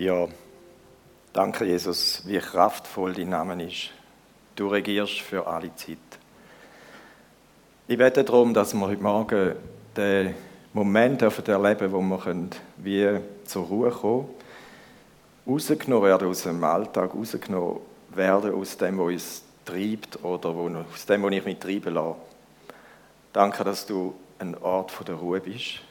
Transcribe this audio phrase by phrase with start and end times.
[0.00, 0.26] Ja,
[1.34, 3.90] danke Jesus, wie kraftvoll dein Name ist.
[4.56, 5.98] Du regierst für alle Zeit.
[7.86, 9.56] Ich wette darum, dass wir heute Morgen
[9.94, 10.34] den
[10.72, 14.28] Moment erleben wo wir wie zur Ruhe kommen
[15.46, 21.24] rausgenommen werden aus dem Alltag, rausgenommen werden aus dem, was uns treibt oder aus dem,
[21.24, 22.16] was ich mich treiben lasse.
[23.34, 25.82] Danke, dass du ein Ort der Ruhe bist.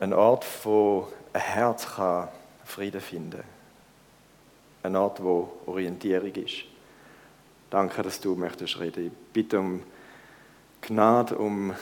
[0.00, 2.28] Ein Ort, wo ein Herz kann
[2.64, 3.42] Frieden finden.
[4.82, 6.64] Ein Ort, wo Orientierung ist.
[7.70, 9.06] Danke, dass du möchtest reden.
[9.06, 9.82] Ich bitte um
[10.80, 11.74] Gnade, um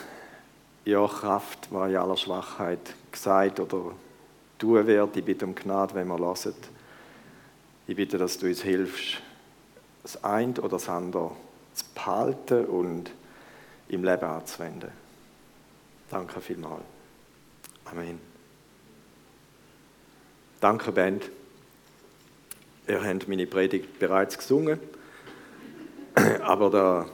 [0.85, 3.91] ja, Kraft, die in aller Schwachheit gesagt oder
[4.57, 5.17] tun wird.
[5.17, 6.55] Ich bitte um Gnade, wenn wir hören.
[7.85, 9.21] Ich bitte, dass du uns hilfst,
[10.03, 11.31] das eine oder das andere
[11.73, 13.11] zu behalten und
[13.89, 14.91] im Leben anzuwenden.
[16.09, 16.83] Danke vielmals.
[17.85, 18.32] Amen.
[20.63, 21.29] Danke, Band.
[22.87, 24.79] Ihr habt meine Predigt bereits gesungen,
[26.41, 27.05] aber da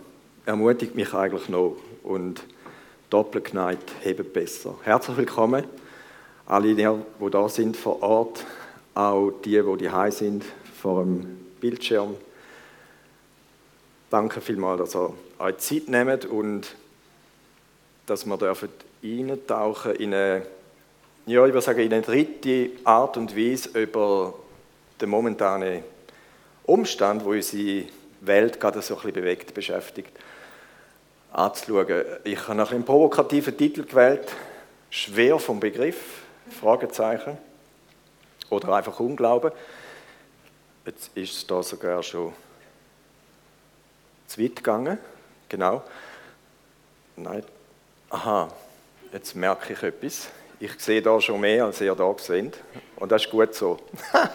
[0.45, 2.43] ermutigt mich eigentlich noch und
[3.09, 4.75] doppelt geneigt hebt besser.
[4.83, 5.63] Herzlich willkommen,
[6.45, 6.87] alle, die
[7.31, 8.45] da sind vor Ort,
[8.93, 10.45] auch die, die die sind
[10.79, 12.17] vor dem Bildschirm.
[14.11, 16.75] Danke vielmals, dass ihr euch Zeit nehmt und
[18.05, 18.69] dass wir dürfen
[19.03, 20.45] eintauchen in eine,
[21.30, 24.33] ja, ich würde sagen, in eine dritte Art und Weise über
[24.99, 25.83] den momentanen
[26.63, 27.86] Umstand, wo unsere
[28.21, 30.11] Welt gerade so ein bisschen bewegt beschäftigt,
[31.31, 32.03] anzuschauen.
[32.23, 34.27] Ich habe einen provokativen Titel gewählt,
[34.89, 36.23] schwer vom Begriff,
[36.59, 37.38] Fragezeichen,
[38.49, 39.52] oder einfach Unglauben.
[40.83, 42.33] Jetzt ist es da sogar schon
[44.25, 44.97] zu weit gegangen.
[45.47, 45.83] Genau.
[47.16, 47.43] Nein.
[48.09, 48.52] Aha,
[49.14, 50.30] jetzt merke ich etwas.
[50.61, 52.57] Ich sehe da schon mehr, als ihr da seht.
[52.97, 53.77] Und das ist gut so.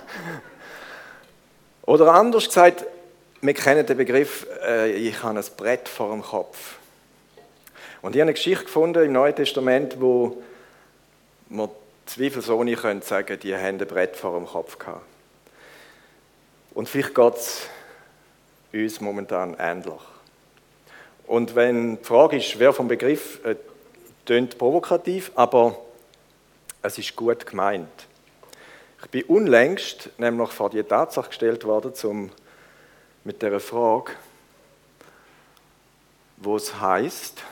[1.83, 2.87] Oder anders gesagt,
[3.43, 6.77] wir kennen den Begriff, äh, ich habe ein Brett vor dem Kopf.
[8.01, 10.43] Und ich habe eine Geschichte gefunden im Neuen Testament, wo
[11.51, 11.69] man
[12.07, 15.05] zweifelsohne können sagen, die haben ein Brett vor dem Kopf gehabt.
[16.73, 17.69] Und vielleicht geht es
[18.73, 19.93] uns momentan ähnlich.
[21.27, 23.57] Und wenn die Frage ist, wer vom Begriff äh,
[24.25, 25.84] tönt provokativ, aber
[26.85, 28.07] es ist gut gemeint.
[29.03, 32.31] Ich bin unlängst nämlich vor die Tatsache gestellt worden, zum,
[33.25, 34.13] mit der Frage,
[36.37, 37.43] wo es heißt,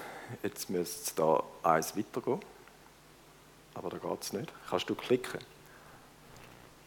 [0.42, 2.40] jetzt müsste es da eins weitergehen,
[3.74, 4.52] aber da geht es nicht.
[4.68, 5.40] Kannst du klicken?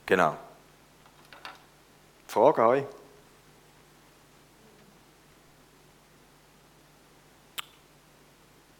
[0.06, 0.38] Genau.
[2.28, 2.84] Frage an euch.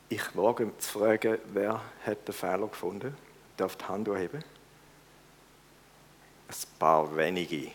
[0.10, 3.25] Ich wage zu fragen, wer hat den Fehler gefunden?
[3.58, 4.44] Darf die Hand erheben?
[6.48, 7.72] Ein paar wenige.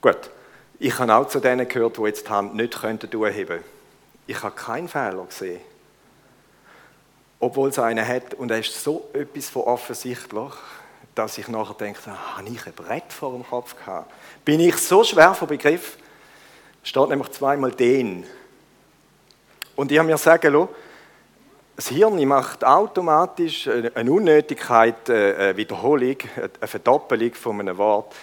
[0.00, 0.30] Gut,
[0.78, 3.10] ich habe auch zu denen gehört, die jetzt die Hand nicht könnten
[4.26, 5.60] Ich habe keinen Fehler gesehen.
[7.40, 10.52] Obwohl es einen hat und er ist so etwas von offensichtlich,
[11.14, 14.12] dass ich nachher denke, habe ich ein Brett vor dem Kopf gehabt?
[14.44, 15.96] Bin ich so schwer vom Begriff?
[16.82, 18.24] Steht nämlich zweimal den
[19.76, 20.68] und ich habe mir sagen lassen,
[21.78, 28.16] das Hirn macht automatisch eine Unnötigkeit, äh, eine Wiederholung, eine Verdoppelung von einem Wort,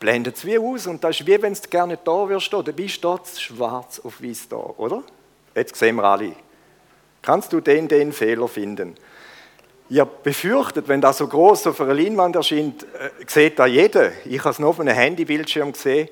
[0.00, 2.64] blendet es wie aus und das ist wie wenn es gerne da wirst stehen.
[2.64, 5.02] Dabei steht es schwarz auf weiß da, oder?
[5.54, 6.34] Jetzt sehen wir alle.
[7.20, 8.94] Kannst du den, den Fehler finden?
[9.90, 14.12] Ihr befürchtet, wenn das so groß auf einer Leinwand erscheint, äh, sieht da jeder.
[14.24, 16.08] Ich habe es nur auf einem Handybildschirm gesehen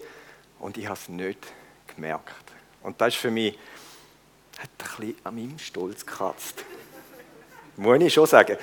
[0.58, 1.38] und ich habe es nicht
[1.94, 2.34] gemerkt.
[2.82, 3.58] Und das ist für mich
[4.58, 6.66] hat ein bisschen an meinem Stolz gekratzt.
[7.77, 8.56] Muss ich schon sagen.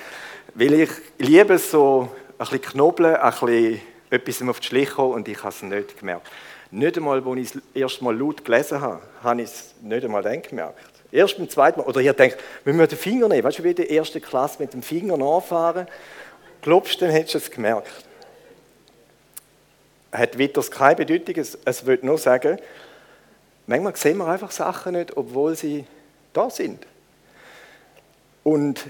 [0.54, 5.28] Weil ich liebe so, ein bisschen knobeln, ein bisschen etwas auf die Schliche kommen und
[5.28, 6.26] ich habe es nicht gemerkt.
[6.70, 10.22] Nicht einmal, als ich es erst mal laut gelesen habe, habe ich es nicht einmal
[10.22, 10.78] dann gemerkt.
[11.12, 13.70] Erst beim zweiten Mal, oder ihr denkt, wir müssen den Finger nehmen, weißt du, wie
[13.70, 15.88] in der ersten Klasse mit dem Finger nachfahren,
[16.62, 17.90] klopfst, dann hättest du es gemerkt.
[20.12, 22.58] Hat weiter keine Bedeutung, es, es will nur sagen,
[23.70, 25.86] Manchmal sehen wir einfach Sachen nicht, obwohl sie
[26.32, 26.84] da sind.
[28.42, 28.80] Und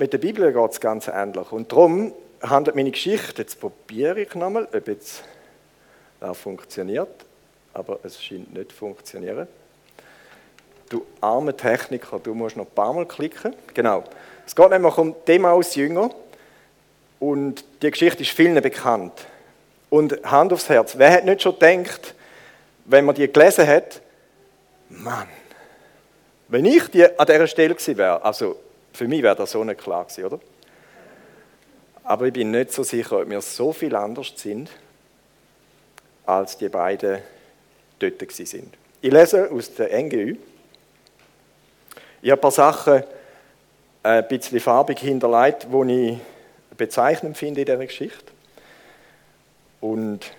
[0.00, 1.52] mit der Bibel geht es ganz ähnlich.
[1.52, 5.22] Und darum handelt meine Geschichte, jetzt probiere ich nochmal, ob jetzt
[6.18, 7.26] das funktioniert,
[7.74, 9.46] aber es scheint nicht zu funktionieren.
[10.88, 13.54] Du arme Techniker, du musst noch ein paar Mal klicken.
[13.74, 14.02] Genau.
[14.46, 16.10] Es geht nämlich um Demaus Jünger
[17.20, 19.12] und die Geschichte ist vielen bekannt.
[19.90, 22.14] Und Hand aufs Herz, wer hat nicht schon gedacht,
[22.86, 24.00] wenn man die gelesen hat,
[24.88, 25.28] Mann,
[26.48, 28.56] wenn ich die an dieser Stelle gewesen wäre, also
[28.92, 30.40] für mich wäre das so nicht klar gewesen, oder?
[32.04, 34.70] Aber ich bin nicht so sicher, ob wir so viel anders sind,
[36.26, 37.20] als die beiden
[37.98, 38.74] dort sind.
[39.00, 40.36] Ich lese aus der NGÜ.
[42.22, 43.04] Ich habe ein paar Sachen
[44.02, 48.32] ein bisschen farbig hinterlegt, die ich bezeichnend finde in dieser Geschichte.
[49.80, 50.32] Und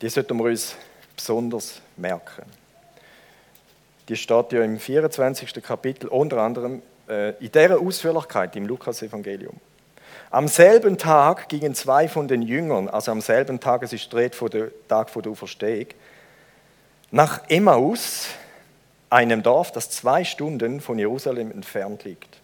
[0.00, 0.74] die sollten wir uns
[1.14, 2.59] besonders merken.
[4.10, 5.62] Die steht ja im 24.
[5.62, 9.54] Kapitel unter anderem äh, in dieser Ausführlichkeit im Lukas-Evangelium.
[10.32, 14.34] Am selben Tag gingen zwei von den Jüngern, also am selben Tag, es ist dreht
[14.34, 15.86] vor der Tag vor der Auferstehung,
[17.12, 18.26] nach Emmaus,
[19.10, 22.40] einem Dorf, das zwei Stunden von Jerusalem entfernt liegt.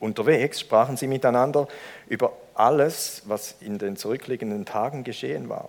[0.00, 1.68] Unterwegs sprachen sie miteinander
[2.06, 5.68] über alles, was in den zurückliegenden Tagen geschehen war.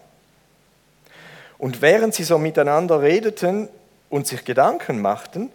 [1.58, 3.68] Und während sie so miteinander redeten
[4.10, 5.52] und sich Gedanken machten,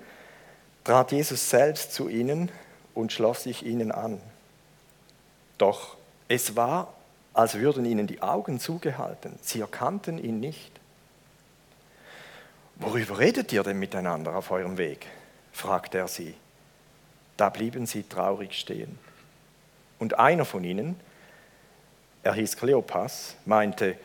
[0.85, 2.51] trat Jesus selbst zu ihnen
[2.95, 4.21] und schloss sich ihnen an.
[5.59, 5.97] Doch
[6.29, 6.93] es war,
[7.33, 9.39] als würden ihnen die Augen zugehalten.
[9.43, 10.71] Sie erkannten ihn nicht.
[12.77, 15.07] Worüber redet ihr denn miteinander auf eurem Weg?
[15.53, 16.35] fragte er sie.
[17.37, 18.99] Da blieben sie traurig stehen.
[19.99, 20.99] Und einer von ihnen,
[22.23, 23.97] er hieß Kleopas, meinte,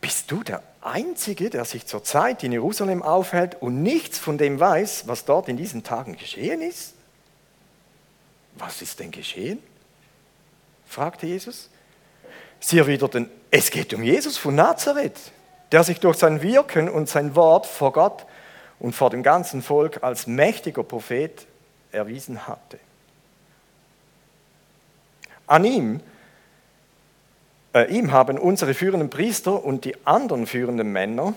[0.00, 5.06] bist du der Einzige, der sich zurzeit in Jerusalem aufhält und nichts von dem weiß,
[5.06, 6.94] was dort in diesen Tagen geschehen ist?
[8.56, 9.58] Was ist denn geschehen?
[10.86, 11.70] fragte Jesus.
[12.58, 15.32] Sie erwiderten, es geht um Jesus von Nazareth,
[15.72, 18.26] der sich durch sein Wirken und sein Wort vor Gott
[18.78, 21.46] und vor dem ganzen Volk als mächtiger Prophet
[21.92, 22.78] erwiesen hatte.
[25.46, 26.00] An ihm
[27.72, 31.34] äh, ihm haben unsere führenden Priester und die anderen führenden Männer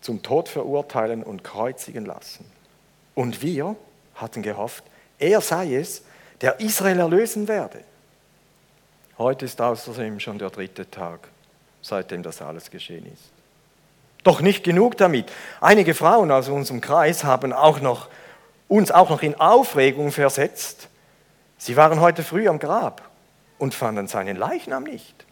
[0.00, 2.44] zum Tod verurteilen und kreuzigen lassen.
[3.14, 3.76] Und wir
[4.14, 4.84] hatten gehofft,
[5.18, 6.02] er sei es,
[6.40, 7.80] der Israel erlösen werde.
[9.18, 11.28] Heute ist außerdem schon der dritte Tag,
[11.82, 13.30] seitdem das alles geschehen ist.
[14.24, 15.30] Doch nicht genug damit.
[15.60, 18.08] Einige Frauen aus unserem Kreis haben auch noch,
[18.68, 20.88] uns auch noch in Aufregung versetzt.
[21.58, 23.09] Sie waren heute früh am Grab
[23.60, 25.26] und fanden seinen Leichnam nicht.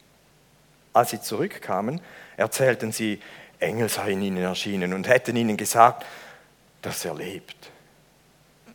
[0.93, 2.01] Als sie zurückkamen,
[2.37, 3.21] erzählten sie,
[3.59, 6.05] Engel seien ihnen erschienen und hätten ihnen gesagt,
[6.83, 7.71] dass er lebt.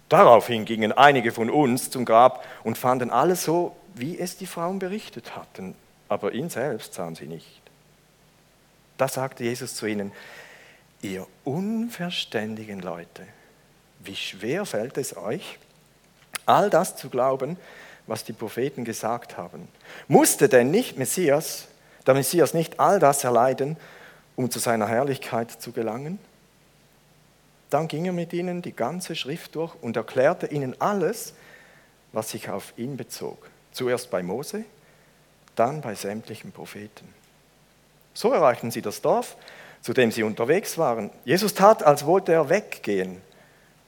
[0.09, 4.79] Daraufhin gingen einige von uns zum Grab und fanden alles so, wie es die Frauen
[4.79, 5.75] berichtet hatten,
[6.09, 7.61] aber ihn selbst sahen sie nicht.
[8.97, 10.11] Da sagte Jesus zu ihnen,
[11.01, 13.25] ihr unverständigen Leute,
[13.99, 15.59] wie schwer fällt es euch,
[16.45, 17.57] all das zu glauben,
[18.07, 19.67] was die Propheten gesagt haben.
[20.07, 21.67] Musste denn nicht Messias,
[22.05, 23.77] der Messias nicht all das erleiden,
[24.35, 26.19] um zu seiner Herrlichkeit zu gelangen?
[27.69, 31.33] Dann ging er mit ihnen die ganze Schrift durch und erklärte ihnen alles,
[32.11, 33.49] was sich auf ihn bezog.
[33.71, 34.65] Zuerst bei Mose,
[35.55, 37.07] dann bei sämtlichen Propheten.
[38.13, 39.35] So erreichten sie das Dorf,
[39.81, 41.09] zu dem sie unterwegs waren.
[41.25, 43.21] Jesus tat, als wollte er weggehen,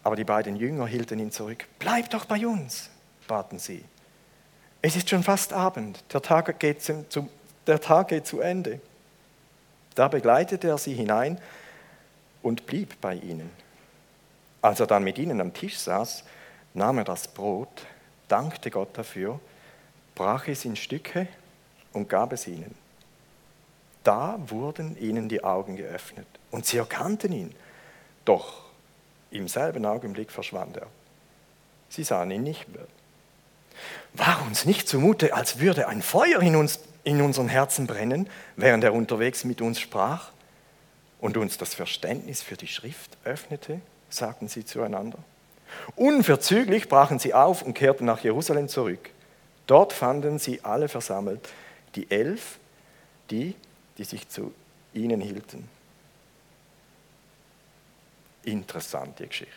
[0.04, 1.66] aber die beiden Jünger hielten ihn zurück.
[1.80, 2.90] Bleib doch bei uns,
[3.28, 3.84] baten sie.
[4.88, 7.28] Es ist schon fast Abend, der Tag geht, zum,
[7.66, 8.80] der Tag geht zu Ende.
[9.96, 11.42] Da begleitete er sie hinein
[12.44, 13.50] und blieb bei ihnen.
[14.62, 16.24] Als er dann mit ihnen am Tisch saß,
[16.76, 17.88] nahm er das Brot,
[18.28, 19.40] dankte Gott dafür,
[20.14, 21.28] brach es in Stücke
[21.92, 22.76] und gab es ihnen.
[24.04, 27.56] Da wurden ihnen die Augen geöffnet und sie erkannten ihn.
[28.24, 28.66] Doch
[29.32, 30.88] im selben Augenblick verschwand er.
[31.90, 32.86] Sie sahen ihn nicht mehr.
[34.14, 38.84] War uns nicht zumute, als würde ein Feuer in, uns, in unseren Herzen brennen, während
[38.84, 40.32] er unterwegs mit uns sprach
[41.20, 45.20] und uns das Verständnis für die Schrift öffnete, sagten sie zueinander.
[45.96, 49.10] Unverzüglich brachen sie auf und kehrten nach Jerusalem zurück.
[49.68, 51.50] Dort fanden sie alle versammelt,
[51.96, 52.60] die elf,
[53.32, 53.56] die,
[53.98, 54.54] die sich zu
[54.94, 55.68] ihnen hielten.
[58.44, 59.54] Interessante Geschichte.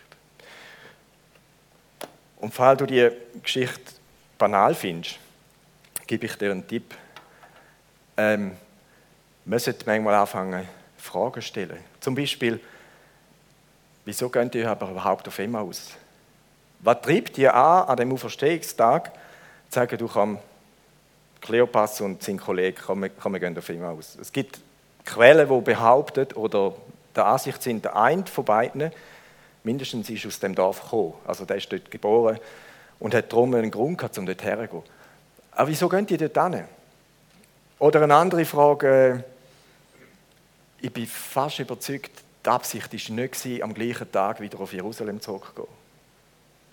[2.38, 3.10] Und weil du die
[3.42, 3.92] Geschichte
[4.38, 5.18] banal findest,
[6.06, 6.94] gebe ich dir einen Tipp.
[8.16, 8.52] Ähm,
[9.44, 10.66] man sollte manchmal anfangen,
[10.96, 11.78] Fragen zu stellen.
[12.00, 12.60] Zum Beispiel,
[14.04, 15.90] wieso gehen die überhaupt auf Emmaus?
[16.80, 19.12] Was treibt ihr an, an dem Auferstehungstag,
[19.68, 20.38] zu sagen, du komm,
[21.40, 24.16] Kleopas und sein Kollege, komm, komm, wir gehen auf Emmaus?
[24.20, 24.60] Es gibt
[25.04, 26.74] Quellen, die behaupten oder
[27.14, 28.92] der Ansicht sind, der eine von beiden
[29.64, 31.14] mindestens ist aus dem Dorf gekommen.
[31.26, 32.38] Also der ist dort geboren
[33.00, 34.82] und hat darum einen Grund gehabt, um dort herzugehen.
[35.52, 36.64] Aber wieso gehen die dort hin?
[37.78, 39.24] Oder eine andere Frage,
[40.80, 42.10] ich bin fast überzeugt,
[42.44, 45.68] die Absicht war nicht, am gleichen Tag wieder auf Jerusalem zurückzugehen.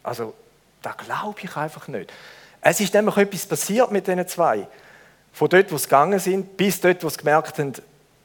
[0.04, 0.34] Also,
[0.82, 2.12] da glaube ich einfach nicht.
[2.62, 4.68] Es ist nämlich etwas passiert mit diesen zwei.
[5.34, 7.74] Von dort, wo sie gegangen sind, bis dort, wo sie gemerkt haben,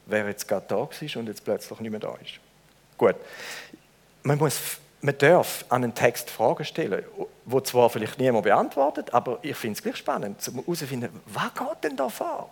[0.05, 2.39] wer jetzt gerade da war und jetzt plötzlich nicht mehr da ist.
[2.97, 3.15] Gut.
[4.23, 4.59] Man, muss,
[5.01, 7.03] man darf an einen Text Fragen stellen,
[7.45, 11.83] wo zwar vielleicht niemand beantwortet, aber ich finde es gleich spannend, um herauszufinden, was geht
[11.83, 12.49] denn da vor?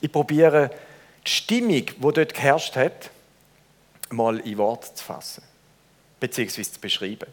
[0.00, 0.70] Ich probiere
[1.24, 3.10] die Stimmung, die dort geherrscht hat,
[4.10, 5.42] mal in Worte zu fassen,
[6.20, 7.26] beziehungsweise zu beschreiben.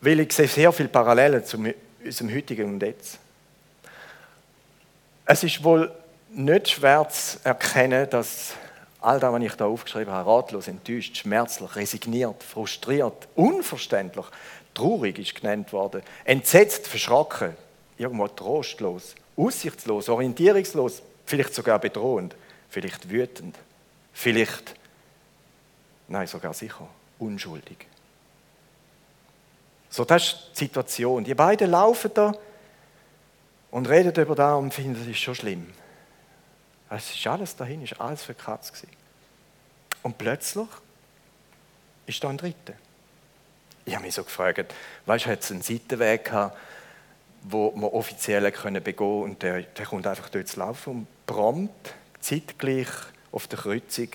[0.00, 1.58] Weil ich sehe sehr viele Parallelen zu
[2.04, 3.18] unserem heutigen und jetzt.
[5.24, 5.90] Es ist wohl
[6.30, 8.52] nicht schwer zu erkennen, dass
[9.06, 14.26] all das, was ich da aufgeschrieben habe, ratlos, enttäuscht, schmerzlich, resigniert, frustriert, unverständlich,
[14.74, 17.56] traurig ist genannt worden, entsetzt, verschrocken,
[17.98, 22.34] irgendwo trostlos, aussichtslos, orientierungslos, vielleicht sogar bedrohend,
[22.68, 23.56] vielleicht wütend,
[24.12, 24.74] vielleicht,
[26.08, 26.88] nein, sogar sicher,
[27.20, 27.86] unschuldig.
[29.88, 31.22] So, das ist die Situation.
[31.22, 32.34] Die beiden laufen da
[33.70, 35.72] und reden über da und finden, das ist schon schlimm.
[36.90, 38.72] Es ist alles dahin, war alles für Katz.
[40.02, 40.68] Und plötzlich
[42.06, 42.74] ist da ein Dritter.
[43.84, 44.74] Ich habe mich so gefragt,
[45.06, 46.56] weißt du, hat es einen Seitenweg gehabt,
[47.42, 51.94] wo man offiziell können begehen und der, der kommt einfach dort zu laufen und prompt,
[52.20, 52.88] zeitgleich
[53.30, 54.08] auf der Kreuzung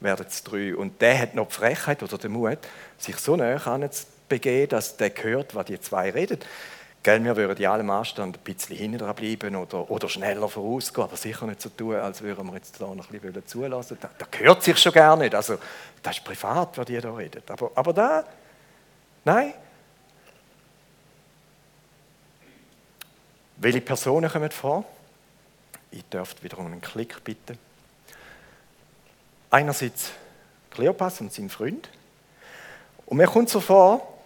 [0.00, 0.76] werden es drei.
[0.76, 2.58] Und der hat noch die Frechheit oder den Mut,
[2.98, 6.38] sich so näher anzubegeben, dass der hört, was die zwei reden.
[7.02, 11.06] Gell, wir würden in allem Anstand ein bisschen hinten dran bleiben oder, oder schneller vorausgehen,
[11.06, 13.98] aber sicher nicht so tun, als würden wir jetzt da noch ein bisschen zulassen.
[14.00, 15.34] Da, da gehört sich schon gar nicht.
[15.34, 15.58] Also,
[16.02, 17.42] das ist privat, was die da reden.
[17.48, 18.24] Aber, aber da,
[19.24, 19.54] nein,
[23.60, 24.84] Welche Personen kommen vor?
[25.90, 27.58] Ich dürfte wieder um einen Klick bitten.
[29.50, 30.12] Einerseits
[30.70, 31.88] Kleopas und sein Freund.
[33.06, 34.17] Und mir kommt so vor,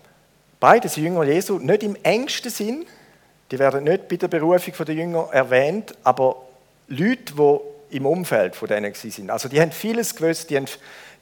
[0.62, 2.87] beide sind Jünger Jesu, nicht im engsten Sinn,
[3.50, 6.37] die werden nicht bei der Berufung der Jünger erwähnt, aber
[6.87, 9.28] Leute, die im Umfeld von denen sind.
[9.28, 10.66] Also die haben vieles gewusst, die haben,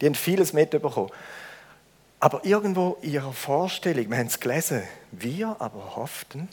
[0.00, 1.10] die haben vieles mitbekommen.
[2.20, 6.50] Aber irgendwo in ihrer Vorstellung, wir haben es gelesen, wir aber hofften,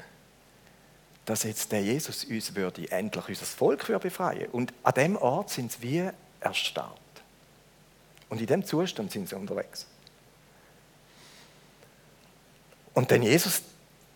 [1.25, 5.50] dass jetzt der Jesus uns würde endlich unser Volk würde befreien Und an dem Ort
[5.50, 6.98] sind sie wie erstarrt.
[8.29, 9.88] Und in dem Zustand sind sie unterwegs.
[12.98, 13.62] Und dann Jesus,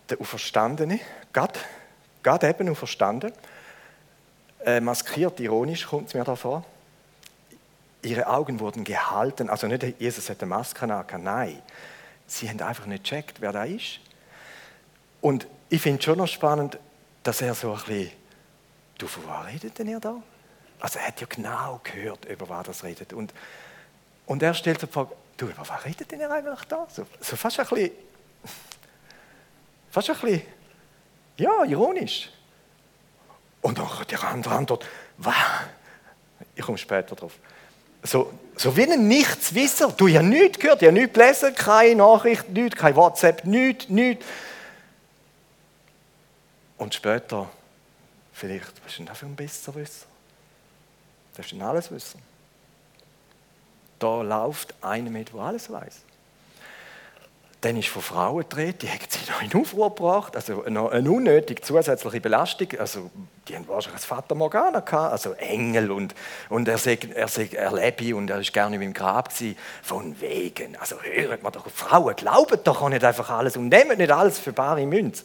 [0.09, 0.99] der Auferstandene,
[1.33, 1.59] Gott,
[2.23, 3.31] Gott eben auferstanden,
[4.65, 6.65] äh, maskiert, ironisch kommt es mir da vor,
[8.01, 11.61] ihre Augen wurden gehalten, also nicht Jesus hat eine Maske an, nein,
[12.25, 13.99] sie haben einfach nicht gecheckt, wer da ist.
[15.21, 16.79] Und ich finde es schon noch spannend,
[17.21, 18.11] dass er so ein bisschen,
[18.97, 20.15] du, von was redet denn ihr da?
[20.79, 23.13] Also er hat ja genau gehört, über was er redet.
[23.13, 23.31] Und,
[24.25, 26.87] und er stellt die Frage, du, über was redet denn ihr eigentlich da?
[26.89, 27.91] So, so fast ein bisschen,
[29.91, 30.41] fast ein bisschen,
[31.37, 32.29] ja, ironisch.
[33.61, 34.85] Und dann die andere Antwort,
[35.17, 35.35] was?
[36.55, 37.33] Ich komme später drauf.
[38.03, 39.91] So, so wie ein Nichtswisser.
[39.91, 43.89] Du, ich habe nichts gehört, ich habe nichts gelesen, keine Nachricht, nichts, kein WhatsApp, nichts,
[43.89, 44.25] nichts.
[46.77, 47.47] Und später,
[48.33, 50.07] vielleicht, was ist denn das für ein Besserwisser?
[51.35, 52.21] Das ist denn alles wissen.
[53.99, 56.01] Da läuft einer mit, der alles weiß.
[57.61, 61.11] Dann ist von Frauen gedreht, die haben sie noch in Aufruhr gebracht, also eine, eine
[61.11, 62.69] unnötige zusätzliche Belastung.
[62.79, 63.11] Also,
[63.47, 66.15] die haben wahrscheinlich das Vater Morgana gehabt, also Engel und,
[66.49, 69.55] und er sei, er sei er und er ist gerne im Grab gewesen.
[69.83, 70.75] Von wegen.
[70.77, 74.39] Also hört mal doch, Frauen glauben doch auch nicht einfach alles und nehmen nicht alles
[74.39, 75.23] für bare Münze.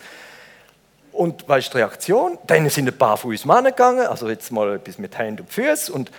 [1.12, 2.38] Und was ist die Reaktion?
[2.46, 5.50] Dann sind ein paar von uns Männer gegangen, also jetzt mal etwas mit Händen und
[5.50, 5.94] Füßen.
[5.94, 6.10] Und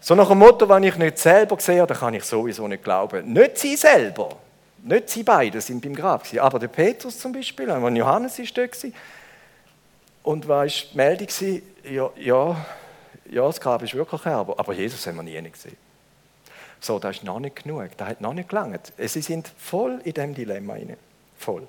[0.00, 3.30] so nach dem Motto, wenn ich nicht selber sehe, dann kann ich sowieso nicht glauben.
[3.34, 4.30] Nicht sie selber,
[4.82, 8.56] nicht sie beide sind beim Grab gewesen, aber der Petrus zum Beispiel, und Johannes ist
[8.56, 8.94] dort gewesen.
[10.22, 11.28] Und war die Meldung?
[11.84, 12.66] Ja, ja,
[13.30, 15.76] ja, das Grab ist wirklich herber, aber Jesus haben wir nie gesehen.
[16.80, 18.92] So, das ist noch nicht genug, das hat noch nicht gelangt.
[18.96, 20.96] Sie sind voll in dem Dilemma rein.
[21.36, 21.66] Voll.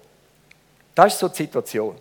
[0.93, 1.95] Das ist so die Situation.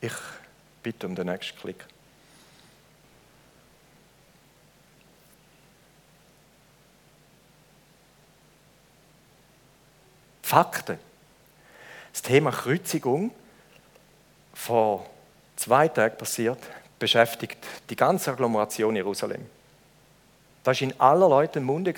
[0.00, 0.12] Ich
[0.82, 1.84] bitte um den nächsten Klick.
[10.52, 10.98] Fakten.
[12.12, 13.30] Das Thema Kreuzigung
[14.52, 15.06] vor
[15.56, 16.58] zwei Tagen passiert,
[16.98, 17.56] beschäftigt
[17.88, 19.46] die ganze Agglomeration Jerusalem.
[20.62, 21.94] Das war in aller Leute Munde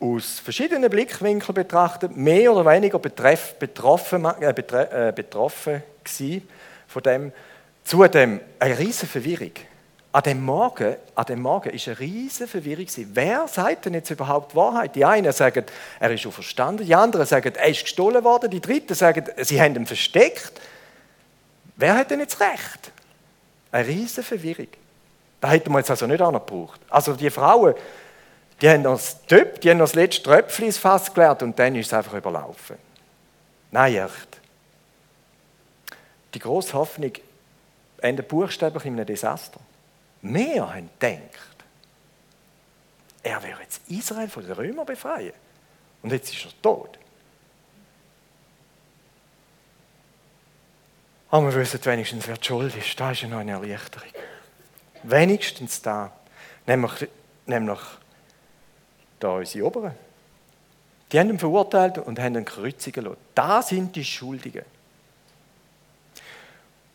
[0.00, 5.82] aus verschiedenen Blickwinkeln betrachtet, mehr oder weniger betreff, betroffen, äh, betre, äh, betroffen
[6.88, 7.30] von dem.
[7.84, 9.52] Zudem eine riesige Verwirrung.
[10.14, 12.86] An dem Morgen, an dem Morgen ist eine riesige Verwirrung.
[13.14, 14.94] Wer sagt denn jetzt überhaupt die Wahrheit?
[14.94, 15.64] Die einen sagen,
[15.98, 19.60] er ist schon verstanden, die anderen sagen, er ist gestohlen worden, die dritten sagen, sie
[19.60, 20.52] haben ihn versteckt.
[21.74, 22.92] Wer hat denn jetzt recht?
[23.72, 24.68] Eine riesige Verwirrung.
[25.40, 26.80] Da hätten wir jetzt also nicht angebraucht.
[26.90, 27.74] Also die Frauen,
[28.60, 31.88] die haben das Töpf, die haben das letzte Tröpfchen ins Fass geleert und dann ist
[31.88, 32.76] es einfach überlaufen.
[33.72, 34.40] Nein, echt.
[36.34, 37.10] Die grosse Hoffnung
[37.98, 39.58] endet buchstäblich in einem Desaster.
[40.24, 41.56] Wir haben gedacht,
[43.22, 45.34] er würde jetzt Israel von den Römern befreien.
[46.02, 46.98] Und jetzt ist er tot.
[51.30, 52.98] Aber wir wissen wenigstens, wer die Schuld ist.
[52.98, 54.08] Das ist ja noch eine Erleichterung.
[55.02, 56.10] Wenigstens da.
[56.66, 57.06] Nämlich,
[57.44, 57.80] nämlich
[59.20, 59.94] da unsere Oberen.
[61.12, 63.18] Die haben ihn verurteilt und haben ihn kreuzigen lassen.
[63.34, 64.64] Da sind die Schuldigen.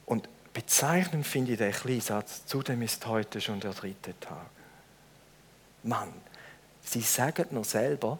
[0.07, 0.27] Und
[0.59, 4.49] bezeichnend finde ich den kleinen Satz, zudem ist heute schon der dritte Tag.
[5.83, 6.11] Mann,
[6.83, 8.19] sie sagen nur selber,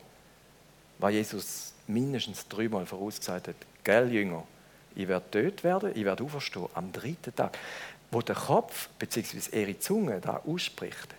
[1.00, 4.46] was Jesus mindestens dreimal vorausgesagt hat, gell Jünger,
[4.96, 7.58] ich werde tot werden, ich werde auferstehen am dritten Tag.
[8.10, 9.60] Wo der Kopf bzw.
[9.60, 11.10] ihre Zunge da ausspricht,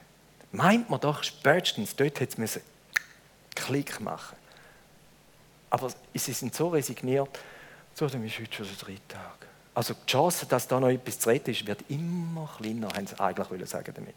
[0.52, 2.60] meint man doch spätestens, dort hätte es
[3.54, 4.36] Klick machen
[5.68, 7.38] Aber sie sind so resigniert,
[7.98, 9.50] dann ist heute schon der dritte Tag.
[9.80, 13.18] Also die Chance, dass da noch etwas zu retten ist, wird immer kleiner, haben sie
[13.18, 14.14] eigentlich wollen sagen damit.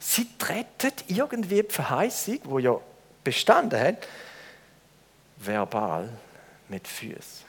[0.00, 2.80] Sie treten irgendwie die Verheißung, die ja
[3.22, 4.08] bestanden hat,
[5.36, 6.08] verbal
[6.68, 7.46] mit Füßen.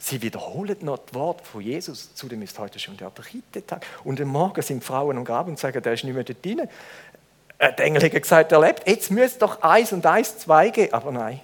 [0.00, 3.86] Sie wiederholen noch das Wort von Jesus, zu dem ist heute schon der dritte Tag.
[4.02, 6.68] Und am Morgen sind Frauen am Grab und sagen, der ist nicht mehr dort drin.
[7.60, 8.88] Der Engel hat gesagt, er lebt.
[8.88, 10.92] Jetzt müsste doch eins und eins zwei gehen.
[10.92, 11.40] Aber nein.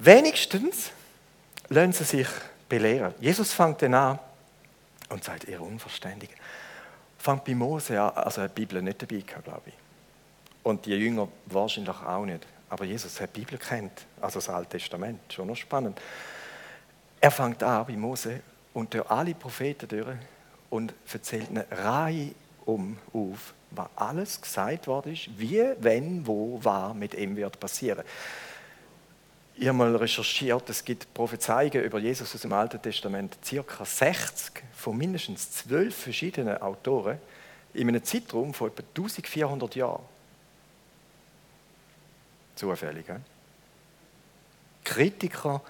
[0.00, 0.92] Wenigstens
[1.68, 2.28] lassen sie sich
[2.68, 3.14] belehren.
[3.20, 4.18] Jesus fängt dann an
[5.08, 6.36] und sagt, ihr Unverständigen.
[7.18, 9.74] Fängt bei Mose an, also hat die Bibel nicht dabei gehabt, glaube ich.
[10.62, 12.46] Und die Jünger wahrscheinlich auch nicht.
[12.70, 16.00] Aber Jesus hat die Bibel kennt, also das Alte Testament, schon noch spannend.
[17.20, 18.40] Er fängt an bei Mose
[18.74, 20.16] und durch alle Propheten durch
[20.70, 22.34] und erzählt eine Reihe
[22.66, 28.04] um auf, was alles gesagt worden ist, wie, wenn, wo, war mit ihm wird passieren.
[29.60, 34.62] Ich habe mal recherchiert, es gibt Prophezeiungen über Jesus aus dem Alten Testament, circa 60
[34.72, 37.18] von mindestens 12 verschiedenen Autoren
[37.74, 40.04] in einem Zeitraum von etwa 1400 Jahren.
[42.54, 43.06] Zufällig.
[43.08, 43.14] He?
[44.84, 45.60] Kritiker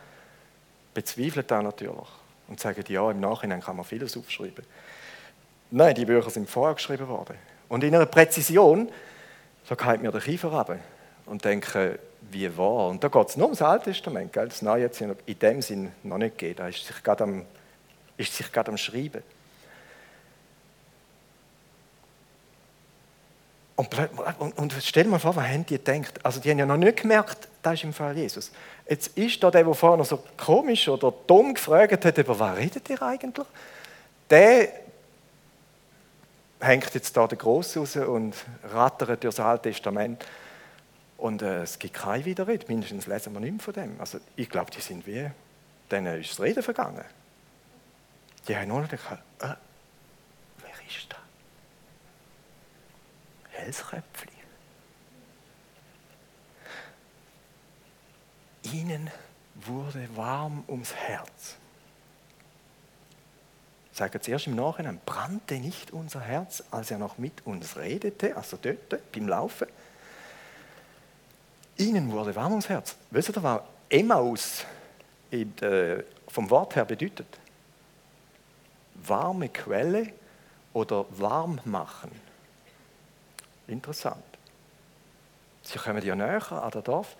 [0.92, 2.08] bezweifeln das natürlich
[2.48, 4.66] und sagen, ja, im Nachhinein kann man vieles aufschreiben.
[5.70, 7.36] Nein, die Bücher sind vorher geschrieben worden.
[7.70, 8.90] Und in einer Präzision,
[9.64, 10.78] so geht mir der Kiefer runter
[11.24, 11.98] und denke,
[12.30, 12.88] wie wahr.
[12.88, 14.32] Und da geht es nur ums Alte Testament.
[14.32, 14.48] Gell?
[14.48, 16.58] Das Neue es in dem Sinn noch nicht gegeben.
[16.58, 17.44] Da ist sich gerade am,
[18.16, 19.22] ist sich gerade am Schreiben.
[23.78, 23.88] Und,
[24.40, 26.14] und, und stell mal vor, was haben die gedacht?
[26.24, 28.50] Also die haben ja noch nicht gemerkt, das ist im Fall Jesus.
[28.88, 32.56] Jetzt ist da der, der vorher noch so komisch oder dumm gefragt hat, über was
[32.56, 33.46] redet ihr eigentlich?
[34.28, 34.68] Der
[36.58, 40.24] hängt jetzt da der Groß raus und rattert durch das Alte Testament.
[41.18, 44.00] Und äh, es gibt kein Widerrede, mindestens lesen wir nicht mehr von dem.
[44.00, 45.28] Also ich glaube, die sind wie,
[45.90, 47.04] denen ist das Reden vergangen.
[48.46, 49.54] Die haben nur noch gedacht, äh,
[50.58, 51.18] wer ist das?
[53.50, 54.32] Helsköpfli.
[58.72, 59.10] Ihnen
[59.56, 61.56] wurde warm ums Herz.
[63.92, 68.36] Sagen Sie erst im Nachhinein, brannte nicht unser Herz, als er noch mit uns redete,
[68.36, 69.66] also dort beim Laufen?
[71.78, 72.96] Ihnen wurde warm ums Herz.
[73.10, 74.64] Wisst ihr, was Emmaus
[76.28, 77.38] vom Wort her bedeutet?
[78.94, 80.12] Warme Quelle
[80.72, 82.10] oder warm machen.
[83.68, 84.24] Interessant.
[85.62, 87.16] Sie kommen ja näher an das Dorf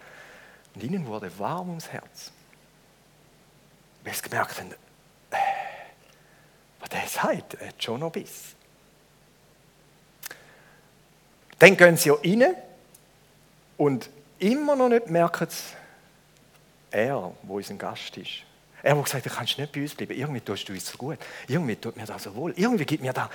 [0.75, 2.33] und ihnen wurde warm ums Herz.
[4.03, 4.73] Weil sie gemerkt haben,
[5.31, 5.37] äh,
[6.81, 8.55] was der sagt, hat schon noch Biss.
[11.59, 12.55] Dann gehen sie ja rein
[13.77, 15.48] und immer noch nicht merken
[16.90, 18.44] er, wo unser Gast ist.
[18.83, 20.14] Er, der gesagt hat, du kannst nicht bei uns bleiben.
[20.14, 21.18] Irgendwie tust du uns so gut.
[21.46, 22.55] Irgendwie tut mir das so wohl.
[22.57, 23.29] Irgendwie gibt mir da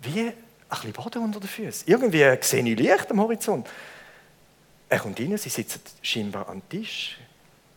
[0.00, 0.34] wie ein
[0.68, 1.86] bisschen Boden unter den Füßen.
[1.86, 3.68] Irgendwie sehe ich Licht am Horizont.
[4.88, 7.18] Er kommt rein, sie sitzen scheinbar am Tisch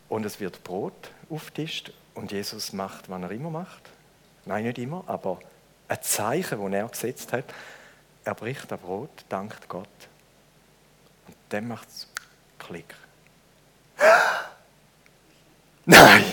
[0.10, 3.82] und es wird Brot auftischt und Jesus macht, was er immer macht.
[4.46, 5.40] Nein, nicht immer, aber
[5.88, 7.46] ein Zeichen, das er gesetzt hat.
[8.24, 9.88] Er bricht das Brot, dankt Gott.
[11.28, 12.08] Und dann macht es
[12.68, 12.94] Klick.
[15.86, 16.24] Nein!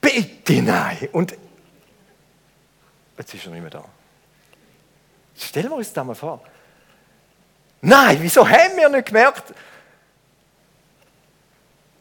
[0.00, 0.42] Bitte!
[0.52, 1.08] hinein.
[1.12, 1.36] Und
[3.18, 3.84] jetzt ist er nicht mehr da.
[5.36, 6.42] Stellen wir uns das mal vor.
[7.80, 9.52] Nein, wieso haben wir nicht gemerkt?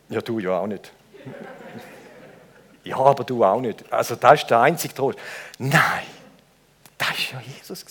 [0.10, 0.92] Ja, du ja auch nicht.
[2.84, 3.94] Ja, aber du auch nicht.
[3.94, 5.20] Also das ist der einzige Trost.
[5.60, 6.08] Nein,
[6.98, 7.86] das ist ja Jesus.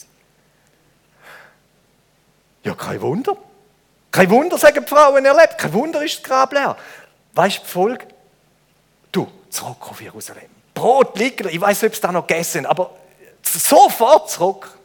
[2.64, 3.36] Ja, kein Wunder.
[4.10, 5.58] Kein Wunder, sagen die Frauen, er lebt.
[5.58, 6.76] Kein Wunder ist das Grab leer.
[7.32, 8.06] Weißt du die Folge?
[9.12, 10.50] Du, zurück auf Jerusalem.
[10.74, 12.96] Brot liegt, ich weiß nicht, ob es da noch gegessen aber
[13.42, 14.78] sofort zurück.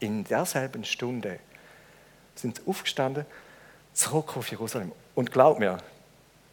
[0.00, 1.38] In derselben Stunde
[2.34, 3.24] sind sie aufgestanden,
[3.94, 4.92] zurück auf Jerusalem.
[5.14, 5.78] Und glaub mir,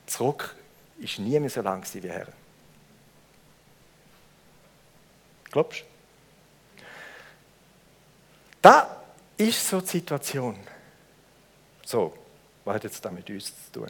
[0.06, 0.56] zurück
[1.00, 2.28] ist nie mehr so lang wie her.
[5.52, 6.84] Glaubst du?
[8.62, 8.98] Da
[9.38, 10.60] ist so die Situation.
[11.90, 12.14] So,
[12.66, 13.88] was hat jetzt da mit uns zu tun?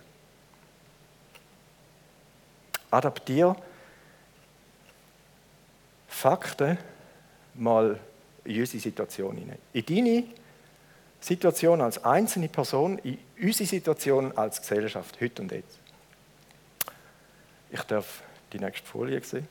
[2.91, 3.53] Adaptier
[6.07, 6.77] Fakten
[7.55, 7.99] mal
[8.45, 9.57] in unsere Situation hinein.
[9.73, 10.23] In deine
[11.19, 15.77] Situation als einzelne Person, in unsere Situation als Gesellschaft, heute und jetzt.
[17.69, 19.45] Ich darf die nächste Folie sehen.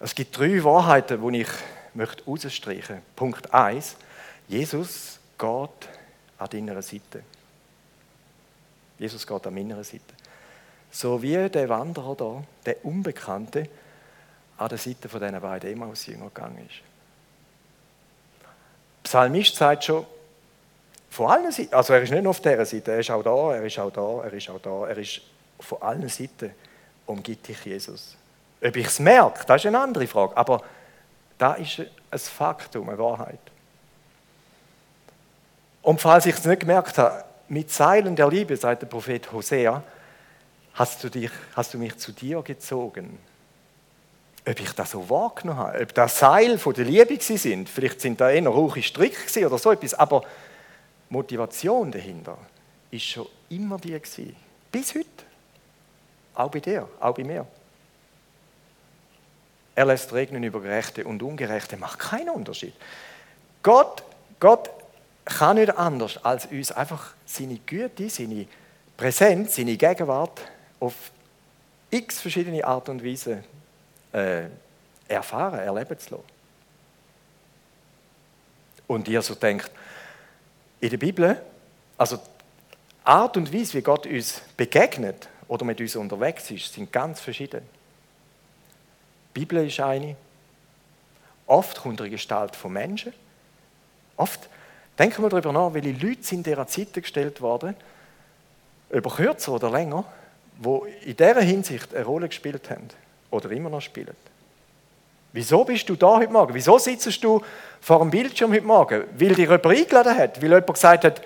[0.00, 1.48] Es gibt drei Wahrheiten, die ich
[1.94, 3.10] möchte herausstreichen möchte.
[3.16, 3.96] Punkt 1.
[4.48, 5.88] Jesus geht
[6.38, 7.22] an deiner Seite.
[8.98, 10.14] Jesus geht an meiner Seite.
[10.90, 13.68] So wie der Wanderer da, der Unbekannte,
[14.56, 16.80] an der Seite von diesen beiden Emmaus-Jünger gegangen ist.
[19.04, 20.06] Psalmist sagt schon,
[21.10, 23.54] von allen Seiten, also er ist nicht nur auf dieser Seite, er ist auch da,
[23.54, 25.20] er ist auch da, er ist auch da, er ist
[25.60, 26.52] von allen Seiten
[27.06, 28.16] umgibt dich Jesus.
[28.62, 30.62] Ob ich es merke, das ist eine andere Frage, aber
[31.38, 31.80] da ist
[32.10, 33.38] ein Faktum, eine Wahrheit.
[35.88, 39.82] Und falls ich es nicht gemerkt habe, mit Seilen der Liebe, sagt der Prophet Hosea,
[40.74, 43.18] hast du, dich, hast du mich zu dir gezogen.
[44.46, 48.20] Ob ich das so wahrgenommen habe, ob das Seil von der Liebe sind, vielleicht sind
[48.20, 50.24] da eher rauche Strick oder so etwas, aber
[51.08, 52.36] Motivation dahinter
[52.90, 54.36] ist schon immer die gewesen.
[54.70, 55.06] Bis heute.
[56.34, 57.46] Auch bei dir, auch bei mir.
[59.74, 62.74] Er lässt regnen über Gerechte und Ungerechte, macht keinen Unterschied.
[63.62, 64.02] Gott,
[64.38, 64.68] Gott
[65.28, 68.46] kann nicht anders, als uns einfach seine Güte, seine
[68.96, 70.40] Präsenz, seine Gegenwart
[70.80, 70.94] auf
[71.90, 73.44] x verschiedene Art und Weise
[74.12, 74.44] äh,
[75.06, 76.24] erfahren, erleben zu lassen.
[78.86, 79.70] Und ihr so denkt,
[80.80, 81.42] in der Bibel,
[81.98, 82.22] also die
[83.04, 87.62] Art und Weise, wie Gott uns begegnet oder mit uns unterwegs ist, sind ganz verschieden.
[89.34, 90.16] Die Bibel ist eine.
[91.46, 93.12] Oft kommt er Gestalt von Menschen.
[94.16, 94.48] Oft
[94.98, 97.74] denken wir darüber nach, welche Leute sind in dieser Zeit gestellt worden,
[98.90, 100.04] über kürzer oder länger,
[100.58, 102.88] wo in dieser Hinsicht eine Rolle gespielt haben
[103.30, 104.16] oder immer noch spielen.
[105.32, 106.54] Wieso bist du da heute Morgen?
[106.54, 107.42] Wieso sitzt du
[107.80, 109.04] vor dem Bildschirm heute Morgen?
[109.12, 110.42] Weil dich jemand eingeladen hat?
[110.42, 111.22] Weil jemand gesagt hat,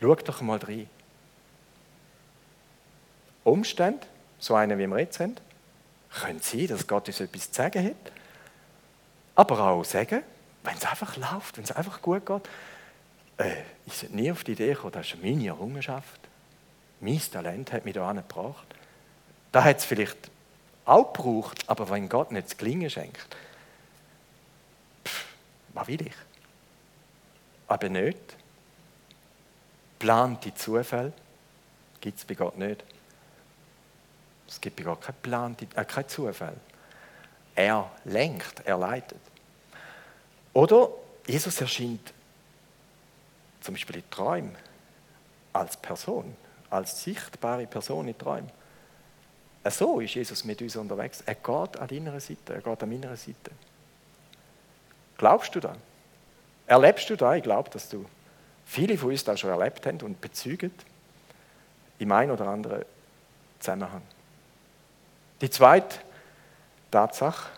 [0.00, 0.88] schau doch mal rein.
[3.44, 4.00] Umstände,
[4.38, 5.36] so einen wie wir jetzt haben,
[6.22, 8.12] können sein, dass Gott uns etwas zu sagen hat.
[9.36, 10.22] Aber auch sagen,
[10.64, 12.42] wenn es einfach läuft, wenn es einfach gut geht,
[13.40, 16.20] äh, ich sollte nie auf die Idee gekommen, das ist meine Errungenschaft.
[17.00, 18.66] Mein Talent hat mich da gebracht.
[19.52, 20.30] Da hat es vielleicht
[20.84, 23.36] auch gebraucht, aber wenn Gott nicht das Gelingen schenkt,
[25.04, 25.24] pff,
[25.72, 26.14] was will ich?
[27.66, 28.18] Aber nicht.
[29.98, 31.12] Plante Zufälle
[32.00, 32.84] gibt es bei Gott nicht.
[34.48, 36.56] Es gibt bei Gott keinen Plan, äh, keinen Zufall.
[37.54, 39.20] Er lenkt, er leitet.
[40.52, 40.88] Oder
[41.26, 42.12] Jesus erscheint
[43.60, 44.56] zum Beispiel in Träumen
[45.52, 46.36] als Person,
[46.70, 48.50] als sichtbare Person in Träumen.
[49.68, 51.22] So ist Jesus mit uns unterwegs.
[51.26, 53.50] Er geht an deiner Seite, er geht an meiner Seite.
[55.18, 55.76] Glaubst du da?
[56.66, 57.34] Erlebst du da?
[57.34, 58.06] Ich glaube, dass du
[58.64, 60.72] viele von uns das schon erlebt haben und bezeugen
[61.98, 62.84] im einen oder anderen
[63.58, 64.02] Zusammenhang.
[65.42, 65.98] Die zweite
[66.90, 67.50] Tatsache,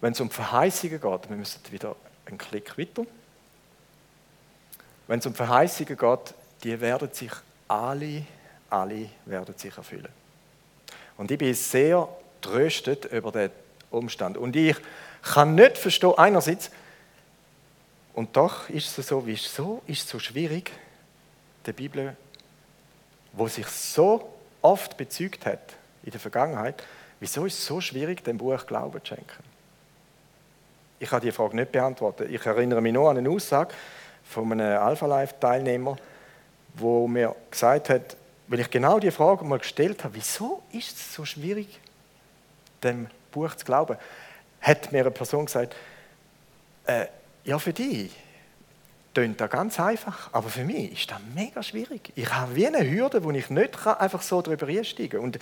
[0.00, 3.04] wenn es um Verheißungen geht, wir müssen wieder einen Klick weiter.
[5.06, 7.32] Wenn es um Verheißungen geht, die werden sich
[7.68, 8.24] alle
[8.72, 10.08] alle werden sich erfüllen.
[11.16, 12.08] Und ich bin sehr
[12.40, 13.50] tröstet über den
[13.90, 14.38] Umstand.
[14.38, 14.76] Und ich
[15.22, 16.70] kann nicht verstehen, einerseits,
[18.14, 20.70] und doch ist es so, wieso ist es so schwierig,
[21.66, 22.16] der Bibel,
[23.32, 26.82] wo sich so oft bezeugt hat in der Vergangenheit,
[27.20, 29.52] wieso ist es so schwierig, dem Buch Glauben zu schenken?
[30.98, 32.32] Ich kann die Frage nicht beantworten.
[32.32, 33.74] Ich erinnere mich nur an eine Aussage
[34.32, 35.96] von einem Alpha Life Teilnehmer,
[36.74, 38.16] wo mir gesagt hat,
[38.48, 41.78] weil ich genau die Frage mal gestellt habe, wieso ist es so schwierig,
[42.82, 43.96] dem Buch zu glauben,
[44.60, 45.76] hat mir eine Person gesagt,
[46.86, 47.06] äh,
[47.44, 48.10] ja, für dich
[49.14, 52.12] klingt das ganz einfach, aber für mich ist das mega schwierig.
[52.16, 55.20] Ich habe wie eine Hürde, wo ich nicht einfach so drüber einsteigen kann.
[55.20, 55.38] Und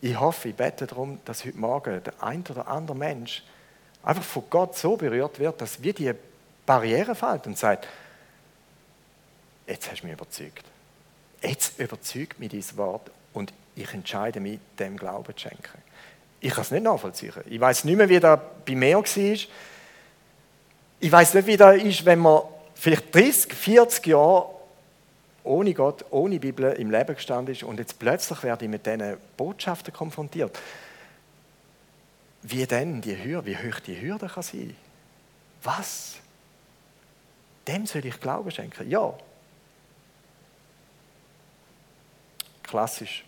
[0.00, 3.42] ich hoffe, ich bete darum, dass heute Morgen der ein oder andere Mensch
[4.02, 6.12] einfach von Gott so berührt wird, dass wie die
[6.66, 7.88] Barriere fällt und sagt,
[9.66, 10.64] jetzt hast du mich überzeugt.
[11.42, 15.82] Jetzt überzeugt mich dieses Wort und ich entscheide mich, dem Glauben zu schenken.
[16.40, 17.32] Ich kann es nicht nachvollziehen.
[17.46, 19.04] Ich weiß nicht mehr, wie das bei mir war.
[19.04, 22.42] Ich weiß nicht, wie das ist, wenn man
[22.74, 24.46] vielleicht 30, 40 Jahre
[25.42, 29.16] ohne Gott, ohne Bibel im Leben gestanden ist und jetzt plötzlich werde ich mit diesen
[29.36, 30.58] Botschaften konfrontiert.
[32.42, 34.76] Wie denn die Hürde, wie hoch die Hürde kann sein?
[35.62, 36.16] Was?
[37.66, 38.88] Dem soll ich Glauben schenken?
[38.88, 39.14] Ja.
[42.64, 43.24] Klassisch.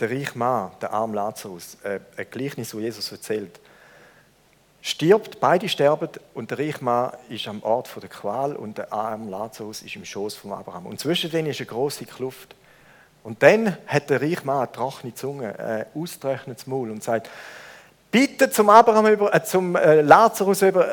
[0.00, 3.60] Der reiche Mann, der arme Lazarus, äh, ein Gleichnis, das Jesus erzählt
[4.84, 9.30] stirbt, beide sterben und der reiche Mann ist am Ort der Qual und der arme
[9.30, 10.84] Lazarus ist im Schoß von Abraham.
[10.84, 12.54] Und zwischen denen ist eine große Kluft.
[13.22, 17.30] Und dann hat der reiche Mann eine trockene Zunge, ein ausgetrocknetes Maul und sagt,
[18.10, 20.84] bitte zum Abraham über, äh, zum äh, Lazarus über,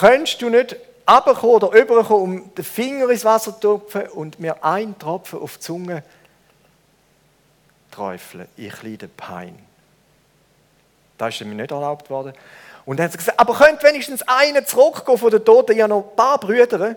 [0.00, 0.74] könntest du nicht
[1.08, 5.54] runterkommen oder überkommen, um den Finger ins Wasser zu tupfen und mir einen Tropfen auf
[5.54, 6.02] die Zunge
[7.90, 8.48] träufeln.
[8.56, 9.58] Ich leide Pein.
[11.18, 12.34] Das ist mir nicht erlaubt worden.
[12.84, 15.90] Und dann hat sie gesagt, aber könnte wenigstens einer zurückgehen von den Toten, ich habe
[15.90, 16.96] noch ein paar Brüder,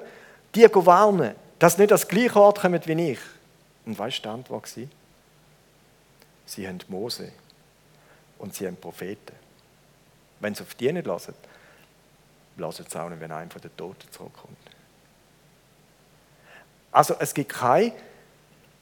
[0.54, 3.20] die warnen, dass nicht das gleiche Ort kommen wie ich.
[3.86, 4.84] Und weißt du, die Antwort war?
[6.46, 7.32] Sie haben Mose
[8.40, 9.36] und sie haben Propheten.
[10.40, 11.34] Wenn sie auf die nicht lassen,
[12.66, 14.58] auch nicht, wenn einer von den Toten zurückkommt.
[16.92, 17.92] Also es gibt keine,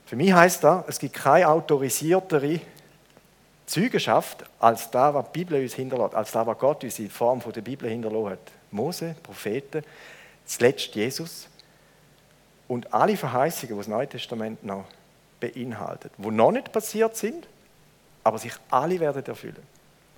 [0.06, 2.62] für mich heißt das, es gibt keine autorisiertere
[3.66, 7.42] Zeugenschaft als da, was die Bibel uns hinterlässt, als da, was Gott uns in Form
[7.54, 8.52] der Bibel hinterlassen hat.
[8.72, 9.84] Mose, Propheten,
[10.46, 11.48] zuletzt Jesus
[12.68, 14.86] und alle Verheißungen, die das Neue Testament noch
[15.40, 17.48] beinhaltet, die noch nicht passiert sind,
[18.24, 19.64] aber sich alle werden erfüllen.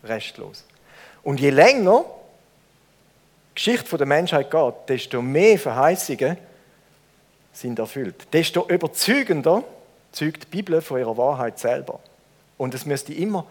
[0.03, 0.65] Restlos.
[1.23, 2.05] Und je länger
[3.59, 6.37] Geschichte der Menschheit geht, desto mehr Verheißungen
[7.51, 8.33] sind erfüllt.
[8.33, 9.65] Desto überzeugender
[10.13, 11.99] zeugt die Bibel von ihrer Wahrheit selber.
[12.57, 13.45] Und es müsste immer,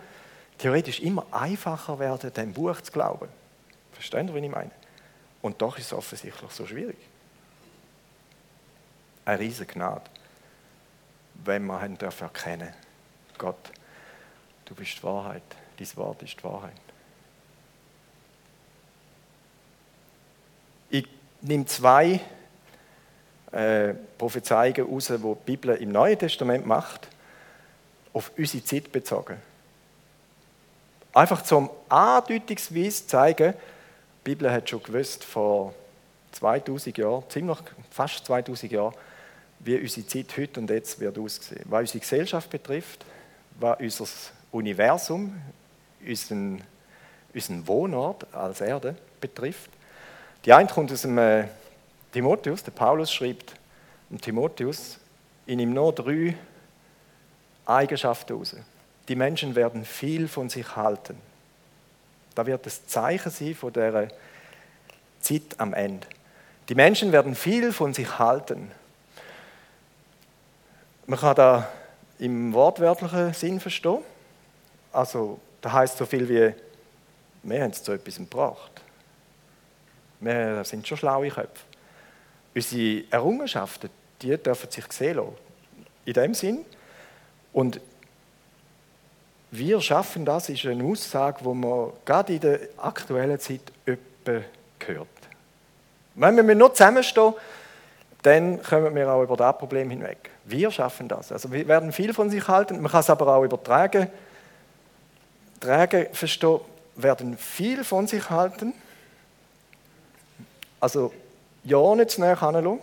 [0.56, 3.28] theoretisch immer einfacher werden, dem Buch zu glauben.
[3.92, 4.70] Verstehen Sie, was ich meine?
[5.42, 6.96] Und doch ist es offensichtlich so schwierig.
[9.26, 10.04] Eine riesige Gnade,
[11.44, 12.72] wenn haben dürfen erkennen,
[13.36, 13.72] Gott,
[14.64, 15.42] du bist die Wahrheit,
[15.76, 16.87] dein Wort ist die Wahrheit.
[21.40, 22.20] Nehme zwei
[23.52, 27.08] äh, Prophezeiungen raus, die die Bibel im Neuen Testament macht
[28.12, 29.36] auf unsere Zeit bezogen.
[31.12, 35.74] Einfach zum andeutungsweise zeigen, die Bibel hat schon gewusst vor
[36.32, 37.58] 2000 Jahren, ziemlich
[37.90, 38.94] fast 2000 Jahren,
[39.60, 41.62] wie unsere Zeit heute und jetzt wird aussehen.
[41.64, 43.04] Was unsere Gesellschaft betrifft,
[43.58, 44.06] was unser
[44.52, 45.40] Universum,
[46.06, 46.62] unseren,
[47.34, 49.70] unseren Wohnort als Erde betrifft.
[50.48, 51.44] Die eine kommt aus dem äh,
[52.10, 53.52] Timotheus, der Paulus schreibt
[54.08, 54.96] dem Timotheus
[55.44, 56.36] in ihm nur drei
[57.66, 58.56] Eigenschaften raus.
[59.08, 61.18] Die Menschen werden viel von sich halten.
[62.34, 64.08] Da wird das Zeichen sein von der
[65.20, 66.06] Zeit am Ende.
[66.70, 68.70] Die Menschen werden viel von sich halten.
[71.06, 71.68] Man kann da
[72.18, 73.98] im wortwörtlichen Sinn verstehen.
[74.94, 76.54] Also, da heißt so viel wie,
[77.42, 78.87] wir haben es zu etwas gebracht.
[80.20, 81.64] Wir sind schon schlaue Köpfe.
[82.54, 85.36] Unsere Errungenschaften, die dürfen sich sehen lassen.
[86.04, 86.64] In dem Sinn,
[87.52, 87.80] und
[89.50, 94.44] wir schaffen das, ist eine Aussage, die man gerade in der aktuellen Zeit öppe
[94.86, 95.08] hört.
[96.14, 97.34] Wenn wir nur zusammenstehen,
[98.22, 100.30] dann kommen wir auch über das Problem hinweg.
[100.44, 101.30] Wir schaffen das.
[101.30, 104.08] Also wir werden viel von sich halten, man kann es aber auch übertragen.
[105.60, 106.60] Tragen, verstehen,
[106.96, 108.74] werden viel von sich halten.
[110.80, 111.12] Also
[111.64, 112.80] ja nicht zu näher anschauen,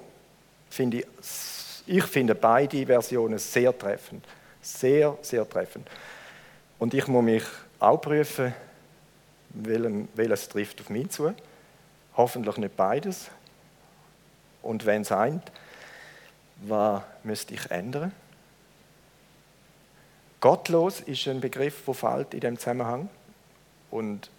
[0.69, 1.05] finde ich,
[1.87, 4.25] ich finde beide Versionen sehr treffend.
[4.61, 5.87] Sehr, sehr treffend.
[6.79, 7.43] Und ich muss mich
[7.79, 8.53] auch prüfen,
[9.53, 11.33] welches trifft auf mich zu.
[12.17, 13.29] Hoffentlich nicht beides.
[14.61, 15.51] Und wenn es eint,
[16.61, 18.11] was müsste ich ändern?
[20.39, 23.09] Gottlos ist ein Begriff, der fällt in dem Zusammenhang.
[23.91, 24.29] Und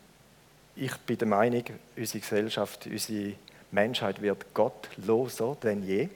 [0.74, 1.64] ich bin der Meinung,
[1.96, 3.34] unsere Gesellschaft, unsere
[3.70, 6.08] Menschheit wird gottloser denn je.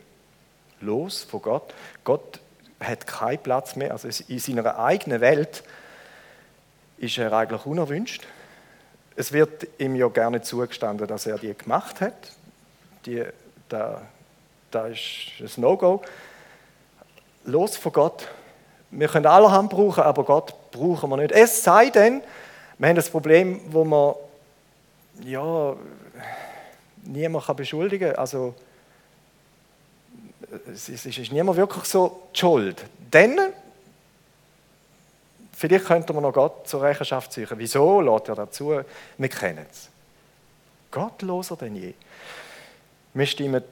[0.80, 1.74] Los von Gott.
[2.04, 2.40] Gott
[2.80, 3.92] hat keinen Platz mehr.
[3.92, 5.62] Also in seiner eigenen Welt
[6.98, 8.26] ist er eigentlich unerwünscht.
[9.16, 12.14] Es wird ihm ja gerne zugestanden, dass er die gemacht hat.
[13.04, 13.24] Die,
[13.68, 14.02] da,
[14.70, 16.02] da ist ein No-Go.
[17.44, 18.28] Los von Gott.
[18.90, 21.32] Wir können allerhand brauchen, aber Gott brauchen wir nicht.
[21.32, 22.22] Es sei denn,
[22.78, 24.14] wir haben das Problem, wo man
[25.24, 25.76] ja,
[27.04, 28.18] niemand kann beschuldigen kann.
[28.18, 28.54] Also,
[30.72, 32.84] es ist niemand wirklich so die schuld.
[33.10, 33.38] Dann,
[35.52, 37.48] vielleicht könnte man noch Gott zur Rechenschaft ziehen.
[37.56, 38.80] Wieso lädt er dazu?
[39.18, 39.88] Wir kennen es.
[40.90, 41.94] Gottloser denn je.
[43.14, 43.64] Wir stimmen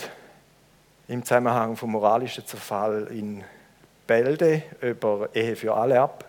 [1.09, 3.43] im Zusammenhang vom moralischen Zerfall in
[4.07, 6.25] Bälde über Ehe für alle ab.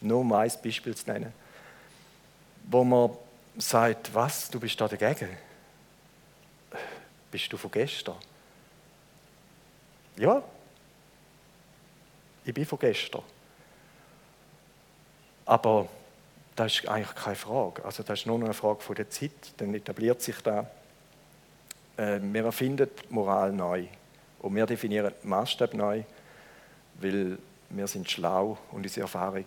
[0.00, 1.32] Nur um ein Beispiel zu nennen.
[2.68, 3.10] Wo man
[3.58, 5.45] sagt, was, du bist da dagegen?
[7.36, 8.14] Bist du von gestern?
[10.16, 10.42] Ja,
[12.46, 13.20] ich bin von gestern.
[15.44, 15.86] Aber
[16.54, 17.84] das ist eigentlich keine Frage.
[17.84, 19.52] Also das ist nur noch eine Frage von der Zeit.
[19.58, 20.66] Dann etabliert sich da.
[21.98, 23.84] Äh, wir erfinden Moral neu.
[24.38, 26.04] Und wir definieren Maßstab neu,
[27.02, 27.36] weil
[27.68, 29.44] wir sind schlau und unsere Erfahrung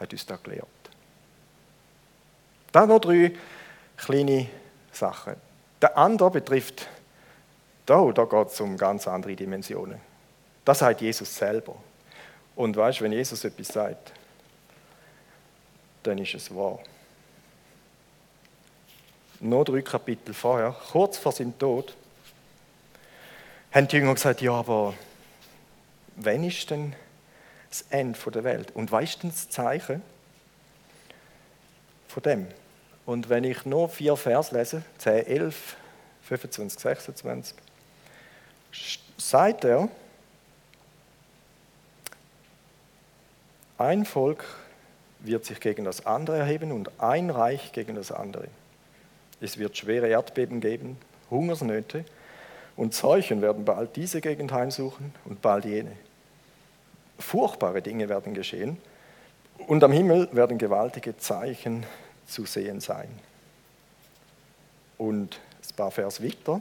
[0.00, 0.66] hat uns das gelehrt.
[2.72, 3.30] Dann noch drei
[3.96, 4.48] kleine
[4.90, 5.36] Sachen.
[5.80, 6.88] Der andere betrifft
[7.86, 10.00] da, da geht es um ganz andere Dimensionen.
[10.64, 11.76] Das sagt Jesus selber.
[12.56, 14.12] Und weißt, wenn Jesus etwas sagt,
[16.02, 16.78] dann ist es wahr.
[19.40, 21.94] Noch drei Kapitel vorher, kurz vor seinem Tod,
[23.72, 24.94] haben die Jünger gesagt: Ja, aber
[26.16, 26.94] wann ist denn
[27.68, 28.70] das Ende der Welt?
[28.74, 30.02] Und weißt du das Zeichen
[32.08, 32.46] von dem?
[33.04, 35.76] Und wenn ich nur vier Vers lese, 10, 11,
[36.22, 37.56] 25, 26,
[39.16, 39.88] sagt er,
[43.78, 44.44] ein Volk
[45.20, 48.48] wird sich gegen das andere erheben und ein Reich gegen das andere.
[49.40, 50.96] Es wird schwere Erdbeben geben,
[51.30, 52.04] Hungersnöte
[52.76, 55.92] und Seuchen werden bald diese Gegend heimsuchen und bald jene.
[57.18, 58.78] Furchtbare Dinge werden geschehen
[59.66, 61.84] und am Himmel werden gewaltige Zeichen
[62.26, 63.08] zu sehen sein.
[64.98, 66.60] Und ein paar Vers weiter.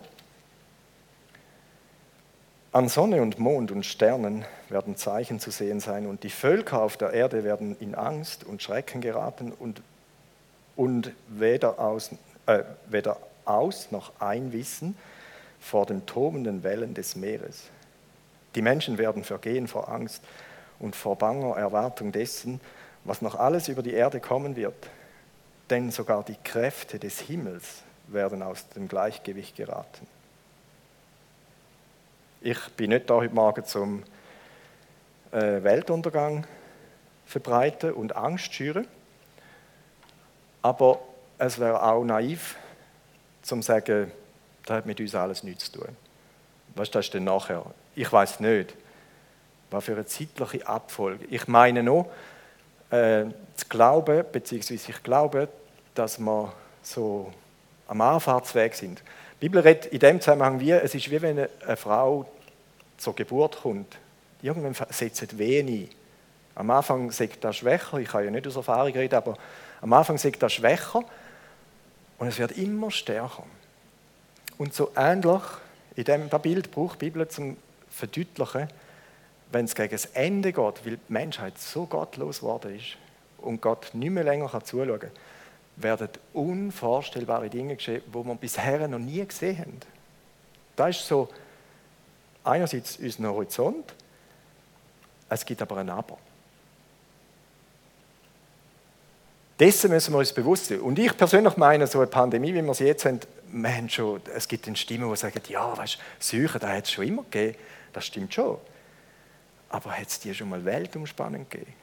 [2.74, 6.98] An Sonne und Mond und Sternen werden Zeichen zu sehen sein und die Völker auf
[6.98, 9.84] der Erde werden in Angst und Schrecken geraten und,
[10.76, 12.10] und weder, aus,
[12.48, 14.98] äh, weder aus noch ein wissen
[15.60, 17.66] vor den tobenden Wellen des Meeres.
[18.56, 20.24] Die Menschen werden vergehen vor Angst
[20.80, 22.60] und vor banger Erwartung dessen,
[23.04, 24.90] was noch alles über die Erde kommen wird.
[25.70, 30.08] Denn sogar die Kräfte des Himmels werden aus dem Gleichgewicht geraten.
[32.46, 34.04] Ich bin nicht da heute Morgen zum
[35.32, 36.46] äh, Weltuntergang
[37.26, 38.86] verbreiten und Angst schüren.
[40.62, 41.00] Aber
[41.38, 42.58] es wäre auch naiv,
[43.44, 44.12] zu sagen,
[44.66, 45.96] das hat mit uns alles nichts zu tun.
[46.76, 47.64] Was ist das denn nachher?
[47.96, 48.76] Ich weiß nicht.
[49.72, 51.24] Was für eine zeitliche Abfolge.
[51.30, 52.12] Ich meine noch,
[52.90, 53.24] äh,
[53.56, 55.48] zu glauben, beziehungsweise ich glaube,
[55.96, 56.52] dass wir
[56.82, 57.32] so
[57.88, 59.02] am Anfahrtsweg sind.
[59.44, 62.26] Die Bibel redet in dem Zusammenhang wie, es ist wie wenn eine Frau
[62.96, 63.98] zur Geburt kommt.
[64.42, 65.90] Irgendwann setzt wenig.
[66.56, 69.38] Am Anfang sagt das schwächer, ich kann ja nicht aus Erfahrung reden, aber
[69.82, 71.04] am Anfang sagt das schwächer
[72.20, 73.44] und es wird immer stärker.
[74.58, 75.42] Und so ähnlich,
[75.98, 77.58] in dem Bild braucht die Bibel zum
[77.90, 78.70] Verdeutlichen,
[79.52, 82.96] wenn es gegen das Ende geht, weil die Menschheit so gottlos geworden ist
[83.40, 85.12] und Gott nicht mehr länger zuschauen kann,
[85.76, 89.80] werden unvorstellbare Dinge geschehen, die wir bisher noch nie gesehen haben.
[90.76, 91.30] Das ist so
[92.44, 93.94] einerseits unseren Horizont,
[95.30, 96.18] es gibt aber ein Aber.
[99.60, 100.80] Dessen müssen wir uns bewusst sein.
[100.80, 103.20] Und ich persönlich meine, so eine Pandemie, wie wir sie jetzt haben,
[103.64, 106.92] haben schon, es gibt eine Stimme, die sagt, ja, weißt du, Seuchen, da hat es
[106.92, 107.58] schon immer gegeben.
[107.94, 108.58] Das stimmt schon.
[109.70, 111.74] Aber hat es die schon mal weltumspannend gegeben?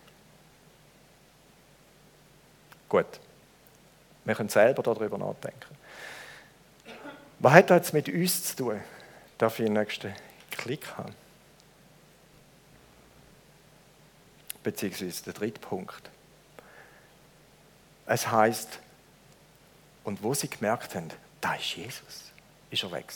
[2.88, 3.06] Gut.
[4.30, 5.76] Wir können selber darüber nachdenken.
[7.40, 8.80] Was hat das jetzt mit uns zu tun?
[9.38, 10.14] Darf ich den nächsten
[10.52, 11.12] Klick haben?
[14.62, 16.10] Beziehungsweise der dritte Punkt.
[18.06, 18.78] Es heißt,
[20.04, 21.08] und wo sie gemerkt haben,
[21.40, 22.30] da ist Jesus,
[22.70, 23.12] ist er weg.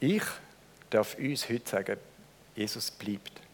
[0.00, 0.24] Ich
[0.88, 1.98] darf uns heute sagen,
[2.54, 3.45] Jesus bleibt.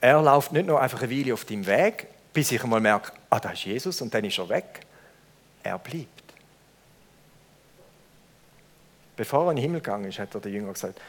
[0.00, 3.40] Er läuft nicht nur einfach eine Weile auf dem Weg, bis ich einmal merke, ah,
[3.40, 4.80] da ist Jesus und dann ist er weg.
[5.62, 6.08] Er bleibt.
[9.16, 11.00] Bevor er in den Himmel gegangen ist, hat er den Jüngern gesagt,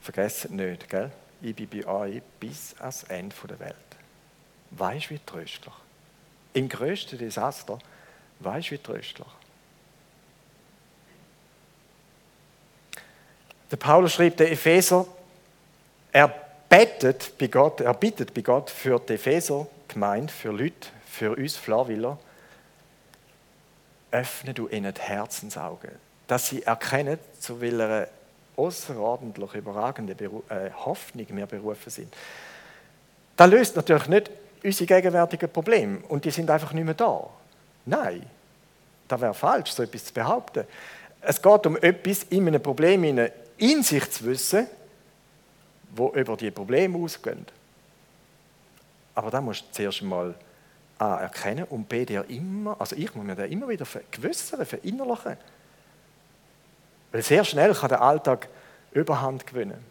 [0.00, 1.10] vergesst nicht, gell?
[1.40, 3.76] ich bin bei euch bis ans Ende der Welt.
[4.72, 5.74] Weißt du, wie tröstlich?
[6.52, 7.78] Im größten Desaster,
[8.40, 9.28] weißt du, wie tröstlich?
[13.70, 15.06] Der Paulus schrieb der Epheser,
[16.12, 21.36] er betet bei Gott, er bittet bei Gott für die Epheser Gemeinde, für Leute, für
[21.36, 22.16] uns Florwiller,
[24.12, 25.90] öffne du ihnen die Herzensaugen,
[26.28, 28.08] dass sie erkennen, zu welcher
[28.56, 32.14] außerordentlich überragende Beru äh, Hoffnung wir berufen sind.
[33.36, 34.30] Das löst natürlich nicht
[34.62, 37.28] unsere gegenwärtigen Probleme und die sind einfach nicht mehr da.
[37.86, 38.22] Nein,
[39.08, 40.64] das wäre falsch, so etwas zu behaupten.
[41.20, 43.04] Es geht um etwas in einem Problem
[43.56, 44.68] in sich zu wissen,
[45.94, 47.46] wo über die Probleme ausgehen.
[49.14, 50.34] Aber da musst du zuerst mal
[50.98, 55.36] A erkennen und B dir immer, also ich muss mir da immer wieder vergewissern, verinnerlichen.
[57.12, 58.48] Weil sehr schnell kann der Alltag
[58.92, 59.84] Überhand gewinnen.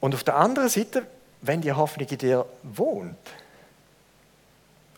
[0.00, 1.06] Und auf der anderen Seite,
[1.40, 3.16] wenn die Hoffnung in dir wohnt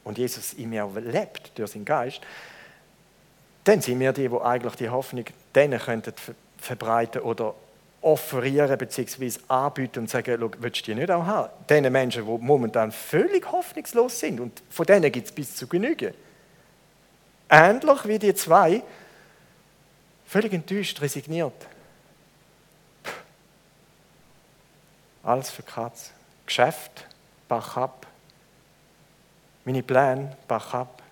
[0.02, 2.22] und Jesus in mir lebt durch seinen Geist,
[3.64, 5.24] dann sind wir die, die eigentlich die Hoffnung
[5.54, 6.14] denen könnten
[6.64, 7.54] verbreiten oder
[8.00, 9.32] offerieren bzw.
[9.48, 11.50] anbieten und sagen, Schau, willst du die nicht auch haben?
[11.68, 16.14] Diesen Menschen, die momentan völlig hoffnungslos sind und von denen gibt es bis zu Genüge.
[17.48, 18.82] Ähnlich wie die zwei,
[20.26, 21.54] völlig enttäuscht, resigniert.
[25.22, 26.10] Alles für Katz.
[26.44, 27.06] Geschäft,
[27.48, 28.06] bach ab.
[29.64, 31.03] Meine Pläne, bach ab.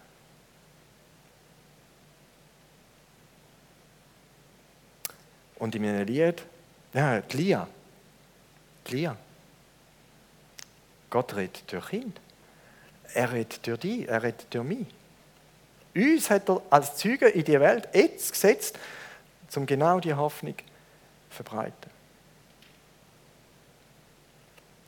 [5.63, 6.43] Und in meinem Lied,
[6.93, 7.69] ja, die Lia.
[8.85, 9.17] Die Lia.
[11.09, 12.13] Gott redet durch ihn.
[13.15, 14.89] Er redet durch dich, er redet durch mich.
[15.95, 18.77] Uns hat er als Zeugen in die Welt jetzt gesetzt,
[19.55, 20.65] um genau die Hoffnung zu
[21.37, 21.93] verbreiten.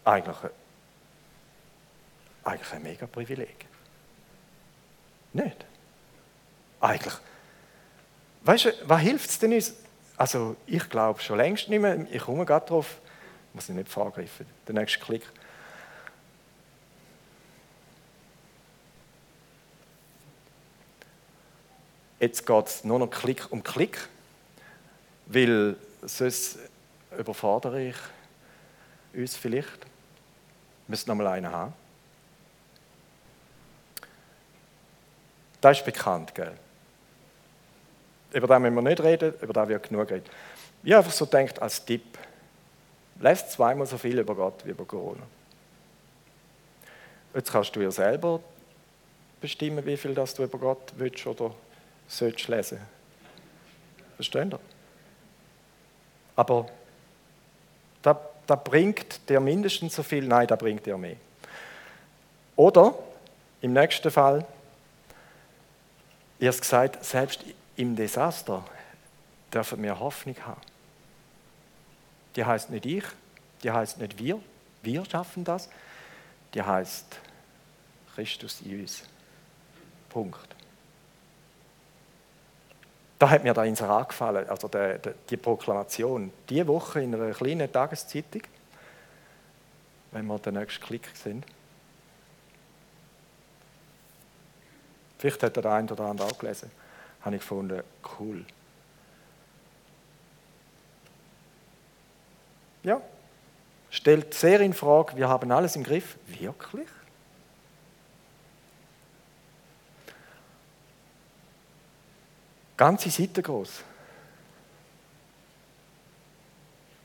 [0.05, 0.51] Eigentlich,
[2.43, 3.67] eigentlich ein mega Privileg.
[5.35, 5.65] Nicht?
[6.81, 7.15] Eigentlich.
[8.43, 9.84] Weißt du, was hilft es denn uns?
[10.17, 12.07] Also, ich glaube schon längst nicht mehr.
[12.11, 12.99] Ich komme gerade drauf.
[13.53, 14.47] Muss ich nicht vorgreifen.
[14.67, 15.23] Der nächste Klick.
[22.21, 24.09] Jetzt geht es nur noch Klick um Klick,
[25.27, 26.59] weil sonst
[27.19, 27.97] überfordere ich
[29.13, 29.81] uns vielleicht.
[29.81, 29.89] Wir
[30.87, 31.75] müssen noch mal einen haben.
[35.61, 36.57] Das ist bekannt, gell?
[38.35, 40.25] Über das müssen wir nicht reden, über das wird genug reden.
[40.83, 42.19] Ich habe einfach so gedacht, als Tipp,
[43.21, 45.23] lest zweimal so viel über Gott wie über Corona.
[47.33, 48.41] Jetzt kannst du ja selber
[49.41, 51.55] bestimmen, wie viel das du über Gott willst oder
[52.09, 52.81] sollst lesen.
[54.17, 54.61] Verstehen ihr?
[56.35, 56.67] Aber
[58.03, 61.17] da, da bringt der mindestens so viel, nein, da bringt er mehr.
[62.57, 62.95] Oder
[63.61, 64.45] im nächsten Fall,
[66.41, 67.45] ihr habt gesagt, selbst
[67.77, 68.65] im Desaster
[69.53, 70.61] dürfen wir Hoffnung haben.
[72.37, 73.05] Die heißt nicht ich,
[73.63, 74.41] die heißt nicht wir,
[74.83, 75.69] wir schaffen das,
[76.53, 77.19] die heißt
[78.15, 79.05] Christus in uns.
[80.09, 80.55] Punkt.
[83.19, 86.33] Da hat mir da Inserat gefallen, also die, die, die Proklamation.
[86.49, 88.43] Diese Woche in einer kleinen Tageszeitung,
[90.11, 91.47] wenn wir den nächsten Klick sind.
[95.19, 96.71] Vielleicht hat der eine oder andere auch gelesen.
[97.25, 97.83] Habe ich gefunden,
[98.19, 98.45] cool.
[102.83, 103.01] Ja,
[103.91, 106.19] stellt sehr in Frage, wir haben alles im Griff.
[106.27, 106.89] Wirklich?
[112.77, 113.83] Ganze Seite groß.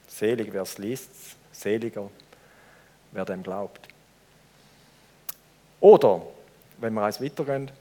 [0.07, 1.11] Selig, wer es liest,
[1.53, 2.09] seliger,
[3.13, 3.88] wer dem glaubt.
[5.80, 6.22] Oder,
[6.80, 7.72] wenn wir eins weitergehen,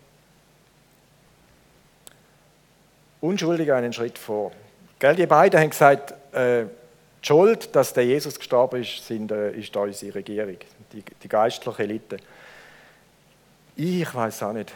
[3.21, 4.53] Unschuldige einen Schritt vor.
[4.99, 6.65] Gell, die beiden haben gesagt, äh,
[7.23, 10.57] die Schuld, dass der Jesus gestorben ist, sind, äh, ist unsere Regierung,
[10.93, 12.19] die, die geistliche Elite.
[13.77, 14.73] Ich weiß auch nicht,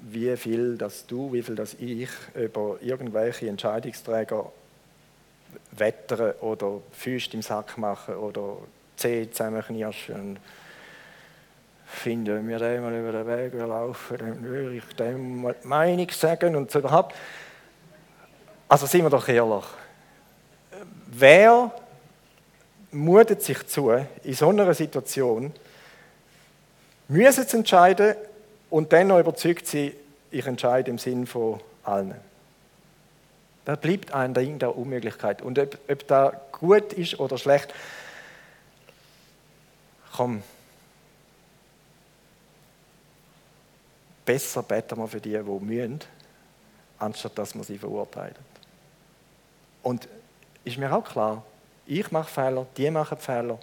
[0.00, 4.52] wie viel das du, wie viel das ich über irgendwelche Entscheidungsträger
[5.72, 8.58] wettern oder Füße im Sack machen oder
[8.96, 10.38] Zeh zusammenknirschen und
[11.86, 16.10] finden wir den mal über den Weg laufen, dann würde ich dem mal die Meinung
[16.10, 17.14] sagen und so überhaupt.
[18.68, 19.64] Also sind wir doch ehrlich.
[21.06, 21.72] Wer
[22.90, 25.52] mutet sich zu, in so einer Situation,
[27.08, 28.14] müssen zu entscheiden
[28.70, 29.92] und dann noch überzeugt sein,
[30.30, 32.14] ich entscheide im Sinn von allen.
[33.64, 35.42] Da bleibt ein Ding der Unmöglichkeit.
[35.42, 37.72] Und ob, ob da gut ist oder schlecht,
[40.14, 40.42] komm,
[44.24, 46.00] besser beten wir für die, die mühen,
[46.98, 48.47] anstatt dass wir sie verurteilen.
[49.88, 50.06] Und
[50.64, 51.42] ist mir auch klar,
[51.86, 53.58] ich mache Fehler, die machen Fehler.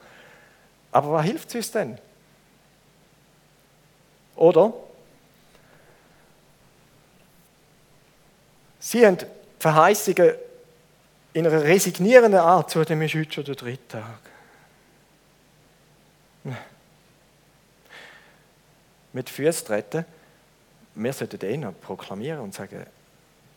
[0.92, 2.00] Aber was hilft es uns denn?
[4.36, 4.74] Oder?
[8.80, 9.20] Sie haben
[9.60, 10.34] Verheißungen
[11.34, 14.20] in einer resignierenden Art zu, dem ist heute schon der dritte Tag.
[19.14, 20.06] Mit Füßen treten,
[20.96, 22.84] wir sollten den noch proklamieren und sagen,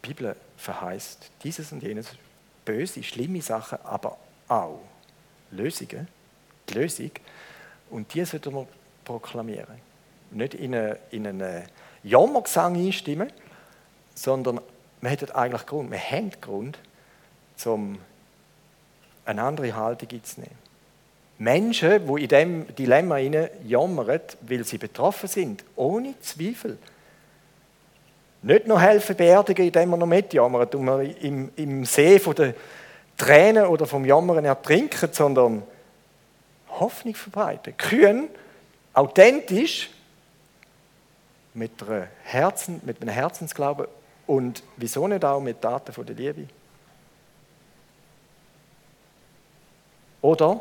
[0.05, 2.09] die Bibel verheißt dieses und jenes,
[2.69, 4.81] böse, schlimme Sachen, aber auch
[5.51, 6.07] Lösungen,
[6.69, 7.11] die Lösung,
[7.89, 8.67] und die sollten wir
[9.05, 9.81] proklamieren.
[10.31, 11.63] Nicht in einen, in einen
[12.03, 13.33] Jammergesang einstimmen,
[14.15, 14.61] sondern
[15.01, 16.79] wir hätten eigentlich Grund, wir haben Grund,
[17.65, 17.99] um
[19.25, 20.59] eine andere Haltung einzunehmen.
[21.39, 26.77] Menschen, die in diesem Dilemma jammern, weil sie betroffen sind, ohne Zweifel.
[28.43, 32.55] Nicht nur helfen beerdigen, indem man noch mitjammert und man im, im See von der
[33.17, 35.63] Tränen oder vom Jammern ertrinken, sondern
[36.71, 37.77] Hoffnung verbreiten.
[37.77, 38.29] Kühn,
[38.95, 39.91] authentisch,
[41.55, 41.73] mit,
[42.23, 43.87] Herzen, mit einem Herzensglauben
[44.27, 46.47] und wieso nicht auch mit Taten von der Liebe?
[50.23, 50.61] Oder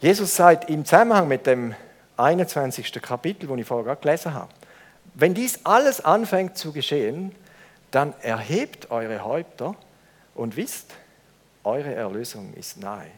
[0.00, 1.74] Jesus sagt im Zusammenhang mit dem
[2.16, 2.92] 21.
[3.02, 4.48] Kapitel, wo ich vorher gelesen habe,
[5.20, 7.34] wenn dies alles anfängt zu geschehen,
[7.90, 9.74] dann erhebt eure Häupter
[10.34, 10.86] und wisst,
[11.62, 13.10] eure Erlösung ist nahe.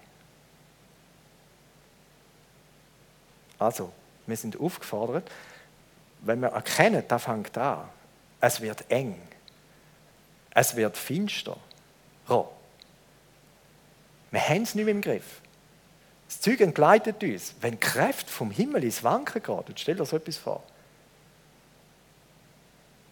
[3.58, 3.92] Also,
[4.26, 5.30] wir sind aufgefordert,
[6.22, 7.88] wenn wir erkennen, da fängt an,
[8.40, 9.20] es wird eng,
[10.50, 11.56] es wird finster,
[12.28, 12.48] roh.
[14.32, 15.40] Wir haben es nicht mehr im Griff.
[16.26, 17.54] Das Zeug entgleitet uns.
[17.60, 20.64] Wenn Kräfte vom Himmel ins Wanken gehen, stell dir so etwas vor.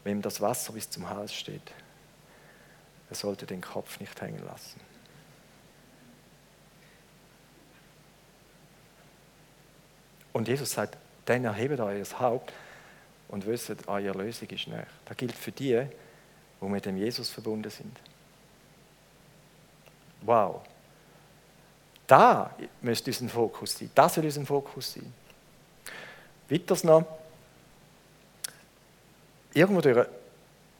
[0.05, 1.72] Wenn ihm das Wasser bis zum Hals steht,
[3.09, 4.80] er sollte den Kopf nicht hängen lassen.
[10.32, 10.96] Und Jesus sagt,
[11.26, 12.53] dann erhebt euer Haupt
[13.28, 14.86] und wisst, eure Lösung ist näher.
[15.05, 15.86] Das gilt für die,
[16.61, 17.98] die mit dem Jesus verbunden sind.
[20.22, 20.62] Wow.
[22.07, 23.90] Da müsste unser Fokus sein.
[23.94, 25.12] Das soll unser Fokus sein.
[26.48, 27.05] Weiters noch,
[29.55, 30.07] irgendwo durch,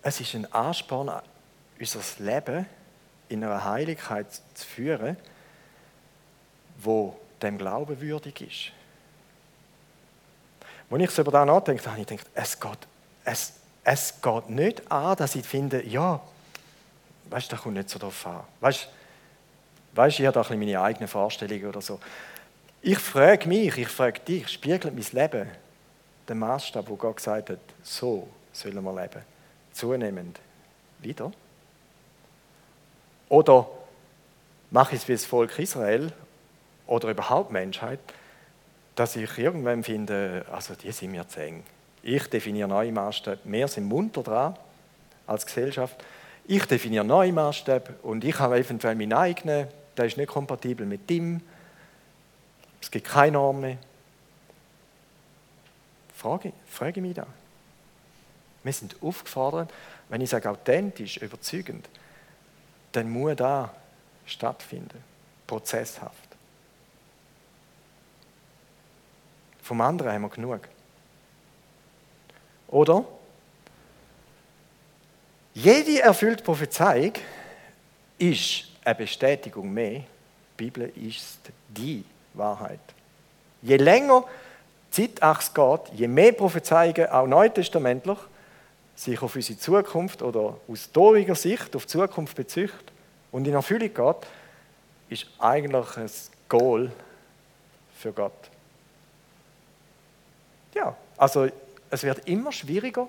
[0.03, 1.23] es ist ein Ansporn,
[1.79, 2.67] unser Leben
[3.29, 5.17] in einer Heiligkeit zu führen,
[6.79, 8.73] wo dem Glauben würdig ist.
[10.91, 12.79] Als ich so über das nachdenke, habe ich gedacht, es geht,
[13.25, 13.53] es,
[13.85, 16.21] es geht nicht an, dass ich finde, ja,
[17.31, 18.41] weißt du, das kommt nicht so drauf an.
[18.61, 18.89] Weißt
[19.95, 22.01] du, ich habe da ein meine eigenen Vorstellungen oder so.
[22.83, 25.49] Ich frage mich, ich frage dich, spiegelt mein Leben
[26.29, 29.23] den Maßstab, wo Gott gesagt hat, so sollen wir leben?
[29.73, 30.41] Zunehmend
[31.01, 31.33] wieder?
[33.29, 33.69] Oder
[34.71, 36.13] mache ich es wie das Volk Israel
[36.87, 38.01] oder überhaupt Menschheit,
[38.97, 41.63] dass ich irgendwann finde, also die sind mir zu eng.
[42.03, 43.39] Ich definiere neue Maßstäbe.
[43.45, 44.57] Wir sind munter dran
[45.27, 46.03] als Gesellschaft.
[46.47, 51.09] Ich definiere neue Maßstäbe und ich habe eventuell meinen eigenen, der ist nicht kompatibel mit
[51.09, 51.41] dem.
[52.81, 53.79] Es gibt keine Norm.
[56.15, 57.27] Frage, frage mich da.
[58.63, 59.73] Wir sind aufgefordert,
[60.09, 61.89] wenn ich sage authentisch, überzeugend,
[62.93, 63.73] dann muss da
[64.27, 65.03] stattfinden,
[65.47, 66.31] prozesshaft.
[69.63, 70.61] Vom anderen haben wir genug.
[72.69, 73.05] Oder?
[75.55, 77.13] Jede erfüllte Prophezeiung
[78.19, 80.01] ist eine Bestätigung mehr.
[80.01, 80.05] Die
[80.57, 81.39] Bibel ist
[81.69, 82.05] die
[82.35, 82.81] Wahrheit.
[83.63, 84.25] Je länger
[84.91, 88.19] Zeitachs geht, je mehr Prophezeiungen, auch neutestamentlich,
[89.01, 92.73] sich auf unsere Zukunft oder aus doriger Sicht auf die Zukunft bezieht
[93.33, 94.27] und in Erfüllung geht,
[95.09, 96.11] ist eigentlich ein
[96.49, 96.93] Goal
[97.97, 98.51] für Gott.
[100.75, 101.49] Ja, also
[101.89, 103.09] es wird immer schwieriger,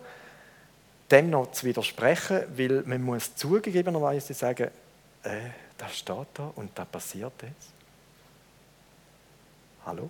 [1.11, 4.69] dem noch zu widersprechen, weil man muss zugegebenerweise sagen,
[5.23, 7.71] äh, das steht da und da passiert jetzt.
[9.85, 10.09] Hallo?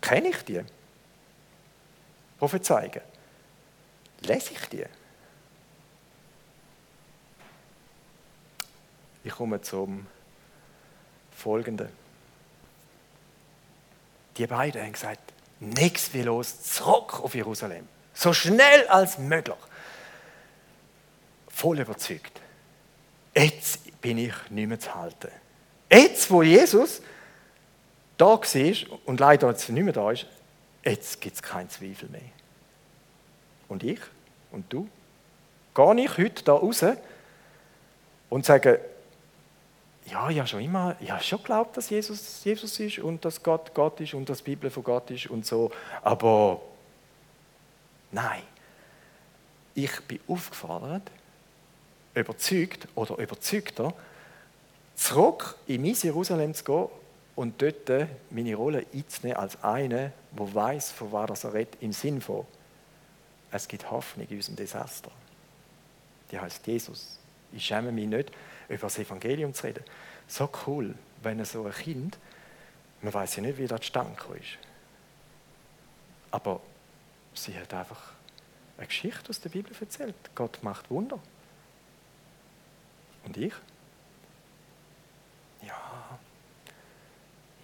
[0.00, 0.64] Kenne ich die?
[2.38, 3.02] Prophezeigen.
[4.20, 4.84] Lese ich die?
[9.24, 10.06] Ich komme zum
[11.36, 11.88] Folgenden.
[14.36, 17.86] Die beiden haben gesagt, nichts wie los, zurück auf Jerusalem.
[18.14, 19.56] So schnell als möglich.
[21.48, 22.40] Voll überzeugt.
[23.34, 25.30] Jetzt bin ich nicht mehr zu halten.
[25.90, 27.02] Jetzt, wo Jesus
[28.16, 30.26] da war und leider jetzt nicht mehr da ist,
[30.88, 32.20] jetzt gibt es keinen Zweifel mehr.
[33.68, 34.00] Und ich
[34.50, 34.88] und du?
[35.74, 36.84] Gehe ich heute da raus
[38.30, 38.80] und sage,
[40.10, 44.00] ja, ja, schon immer, ja, schon glaubt, dass Jesus Jesus ist und dass Gott Gott
[44.00, 45.70] ist und dass die Bibel von Gott ist und so,
[46.02, 46.60] aber
[48.10, 48.42] nein.
[49.74, 51.08] Ich bin aufgefordert,
[52.14, 53.92] überzeugt oder überzeugter,
[54.96, 56.88] zurück in mein Jerusalem zu gehen
[57.38, 57.88] und dort
[58.30, 62.44] meine Rolle einzunehmen als eine, wo weiß, von was er redet, im Sinn von,
[63.52, 65.12] es gibt Hoffnung in unserem Desaster.
[66.32, 67.20] Die heißt Jesus.
[67.52, 68.32] Ich schäme mich nicht,
[68.68, 69.84] über das Evangelium zu reden.
[70.26, 72.18] So cool, wenn so ein Kind,
[73.02, 74.58] man weiß ja nicht, wie das Stank ist.
[76.32, 76.60] Aber
[77.34, 78.14] sie hat einfach
[78.78, 80.16] eine Geschichte aus der Bibel erzählt.
[80.34, 81.20] Gott macht Wunder.
[83.24, 83.54] Und ich?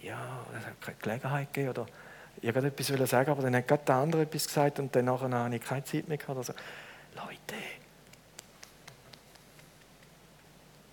[0.05, 1.86] Ja, es hat keine Gelegenheit gegeben oder
[2.42, 5.62] ich wollte sagen, aber dann hat gerade der andere etwas gesagt und dann habe ich
[5.62, 6.36] keine Zeit mehr gehabt.
[6.36, 6.52] Also,
[7.14, 7.62] Leute,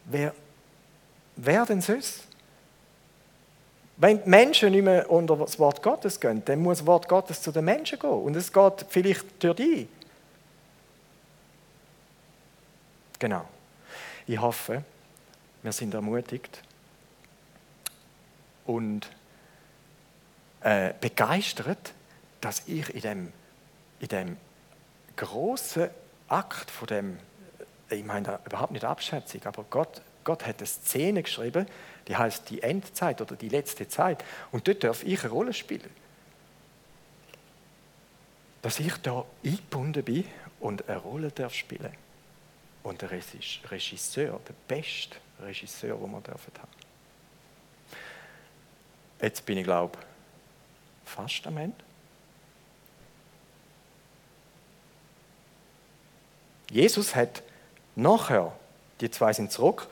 [0.05, 0.33] wer,
[1.35, 2.27] wer denn sonst?
[3.97, 7.41] Wenn die Menschen nicht mehr unter das Wort Gottes gehen, dann muss das Wort Gottes
[7.41, 8.09] zu den Menschen gehen.
[8.09, 9.87] Und es geht vielleicht durch die.
[13.19, 13.47] Genau.
[14.25, 14.83] Ich hoffe,
[15.61, 16.63] wir sind ermutigt
[18.71, 19.09] und
[20.61, 21.93] äh, begeistert,
[22.39, 23.33] dass ich in dem,
[23.99, 24.37] in dem
[25.17, 25.89] großen
[26.29, 27.19] Akt von dem,
[27.89, 31.67] äh, ich meine überhaupt nicht Abschätzung, aber Gott, Gott hat eine Szene geschrieben,
[32.07, 34.23] die heißt die Endzeit oder die letzte Zeit.
[34.51, 35.89] Und dort darf ich eine Rolle spielen.
[38.61, 40.25] Dass ich da eingebunden bin
[40.59, 41.91] und eine Rolle darf spielen.
[42.83, 46.80] Und der Regisseur, der beste Regisseur, den wir haben dürfen
[49.21, 51.75] Jetzt bin ich, glaube ich, fast am Ende.
[56.71, 57.43] Jesus hat
[57.95, 58.53] nachher,
[58.99, 59.87] die zwei sind zurück,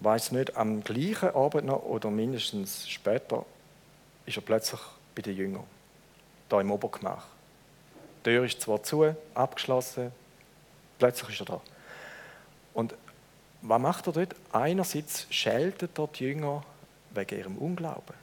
[0.00, 3.44] weiß nicht, am gleichen Abend noch oder mindestens später,
[4.26, 4.80] ist er plötzlich
[5.14, 5.64] bei den Jüngern,
[6.48, 7.24] da im Obergemach.
[8.20, 10.12] Die Tür ist zwar zu, abgeschlossen,
[10.98, 11.60] plötzlich ist er da.
[12.74, 12.94] Und
[13.62, 14.36] was macht er dort?
[14.52, 16.62] Einerseits scheltet er die Jünger
[17.10, 18.14] wegen ihrem Unglauben.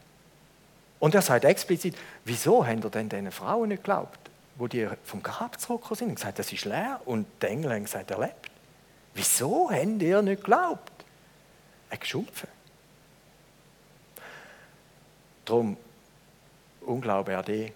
[1.00, 4.20] Und er sagt explizit, wieso haben ihr denn diesen Frauen nicht geglaubt,
[4.56, 7.84] wo die vom Grab zurückgekommen sind und gesagt, das ist leer und die Engel haben
[7.84, 8.50] gesagt, er lebt.
[9.14, 10.92] Wieso habt ihr nicht geglaubt?
[11.90, 12.50] Er geschumpfen.
[15.46, 15.78] Darum,
[16.82, 17.72] Unglaube AD.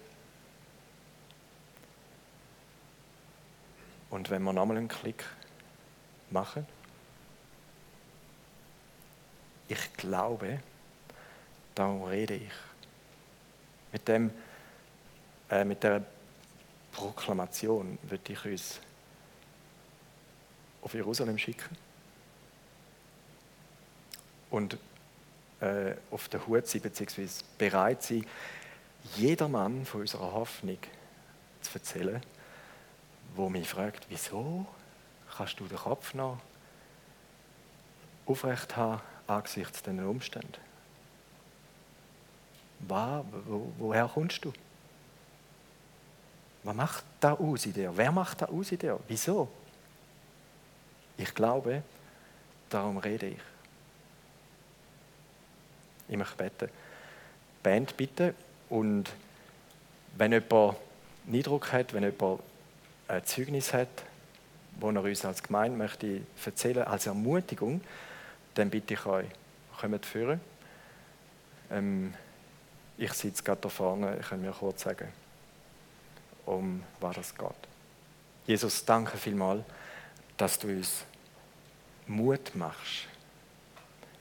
[4.10, 5.24] Und wenn wir nochmal einen Klick
[6.30, 6.66] machen,
[9.68, 10.60] ich glaube,
[11.74, 12.52] darum rede ich
[13.92, 14.30] mit, dem,
[15.50, 16.04] äh, mit der
[16.92, 18.80] Proklamation würde ich uns
[20.82, 21.76] auf Jerusalem schicken
[24.50, 24.76] und
[25.60, 28.26] äh, auf der Hut sein, beziehungsweise bereit sein,
[29.16, 30.78] jedermann von unserer Hoffnung
[31.60, 32.20] zu erzählen,
[33.34, 34.66] wo mich fragt, wieso
[35.36, 36.38] kannst du den Kopf noch
[38.26, 40.58] aufrecht haben angesichts dieser Umstände?
[42.88, 44.52] Wo, woher kommst du?
[46.64, 47.92] Was macht da aus in dir?
[47.96, 48.98] Wer macht da aus in dir?
[49.08, 49.48] Wieso?
[51.16, 51.82] Ich glaube,
[52.70, 53.40] darum rede ich.
[56.08, 56.68] Ich möchte beten.
[57.62, 58.34] Band bitte.
[58.68, 59.10] Und
[60.16, 60.76] wenn jemand
[61.26, 62.40] einen Eindruck hat, wenn jemand
[63.08, 63.88] ein Zeugnis hat,
[64.78, 67.80] wo er uns als Gemeinde möchte erzählen, als Ermutigung,
[68.54, 69.26] dann bitte ich euch,
[69.80, 70.40] kommt führen.
[71.70, 72.14] Ähm,
[72.98, 75.08] ich sitze gerade da vorne, ich kann mir kurz sagen,
[76.46, 77.48] um was es geht.
[78.46, 79.64] Jesus, danke vielmals,
[80.36, 81.04] dass du uns
[82.06, 83.06] Mut machst,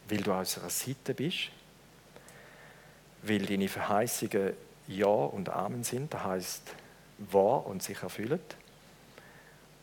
[0.07, 1.49] weil du an unserer Seite bist,
[3.23, 4.53] weil deine Verheißungen
[4.87, 6.61] Ja und Amen sind, das heißt
[7.17, 8.39] wahr und sich erfüllen,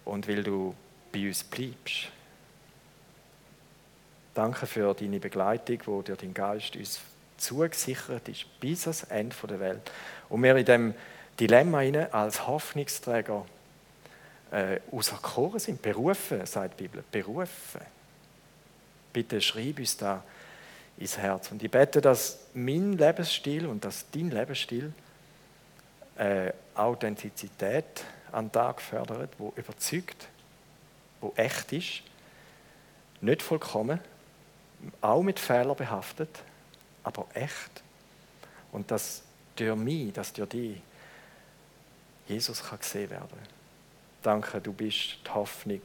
[0.05, 0.75] und weil du
[1.13, 2.11] bei uns bleibst.
[4.35, 7.01] Danke für deine Begleitung, wo dir dein Geist uns
[7.39, 9.91] zugesichert ist bis ans Ende der Welt.
[10.29, 10.95] Und wir in dem
[11.39, 11.81] Dilemma
[12.11, 13.47] als Hoffnungsträger
[14.51, 17.81] äh, auserkoren sind, berufen, sagt die Bibel, berufen.
[19.13, 20.23] Bitte schreib uns da
[20.97, 21.51] ins Herz.
[21.51, 24.93] Und ich bete, dass mein Lebensstil und dass dein Lebensstil
[26.17, 30.29] äh, Authentizität an den Tag fördert, wo überzeugt,
[31.21, 32.03] wo echt ist,
[33.21, 34.01] nicht vollkommen,
[35.01, 36.43] auch mit Fehlern behaftet,
[37.09, 37.83] aber echt.
[38.71, 39.23] Und dass
[39.57, 40.81] durch mich, dass durch dich
[42.29, 43.39] Jesus kann gesehen werden.
[44.23, 45.81] Danke, du bist die Hoffnung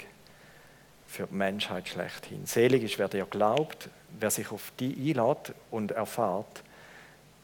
[1.08, 2.46] für die Menschheit schlechthin.
[2.46, 6.64] Selig ist, wer dir glaubt, wer sich auf dich einlädt und erfahrt,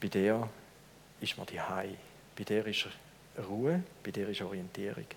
[0.02, 0.50] bei dir
[1.22, 1.96] ist man die Hei.
[2.38, 2.88] Bei dir ist
[3.48, 5.08] Ruhe, bei dir ist Orientierung.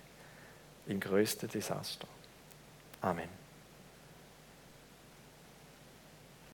[0.86, 2.06] Im größten Desaster.
[3.00, 3.41] Amen.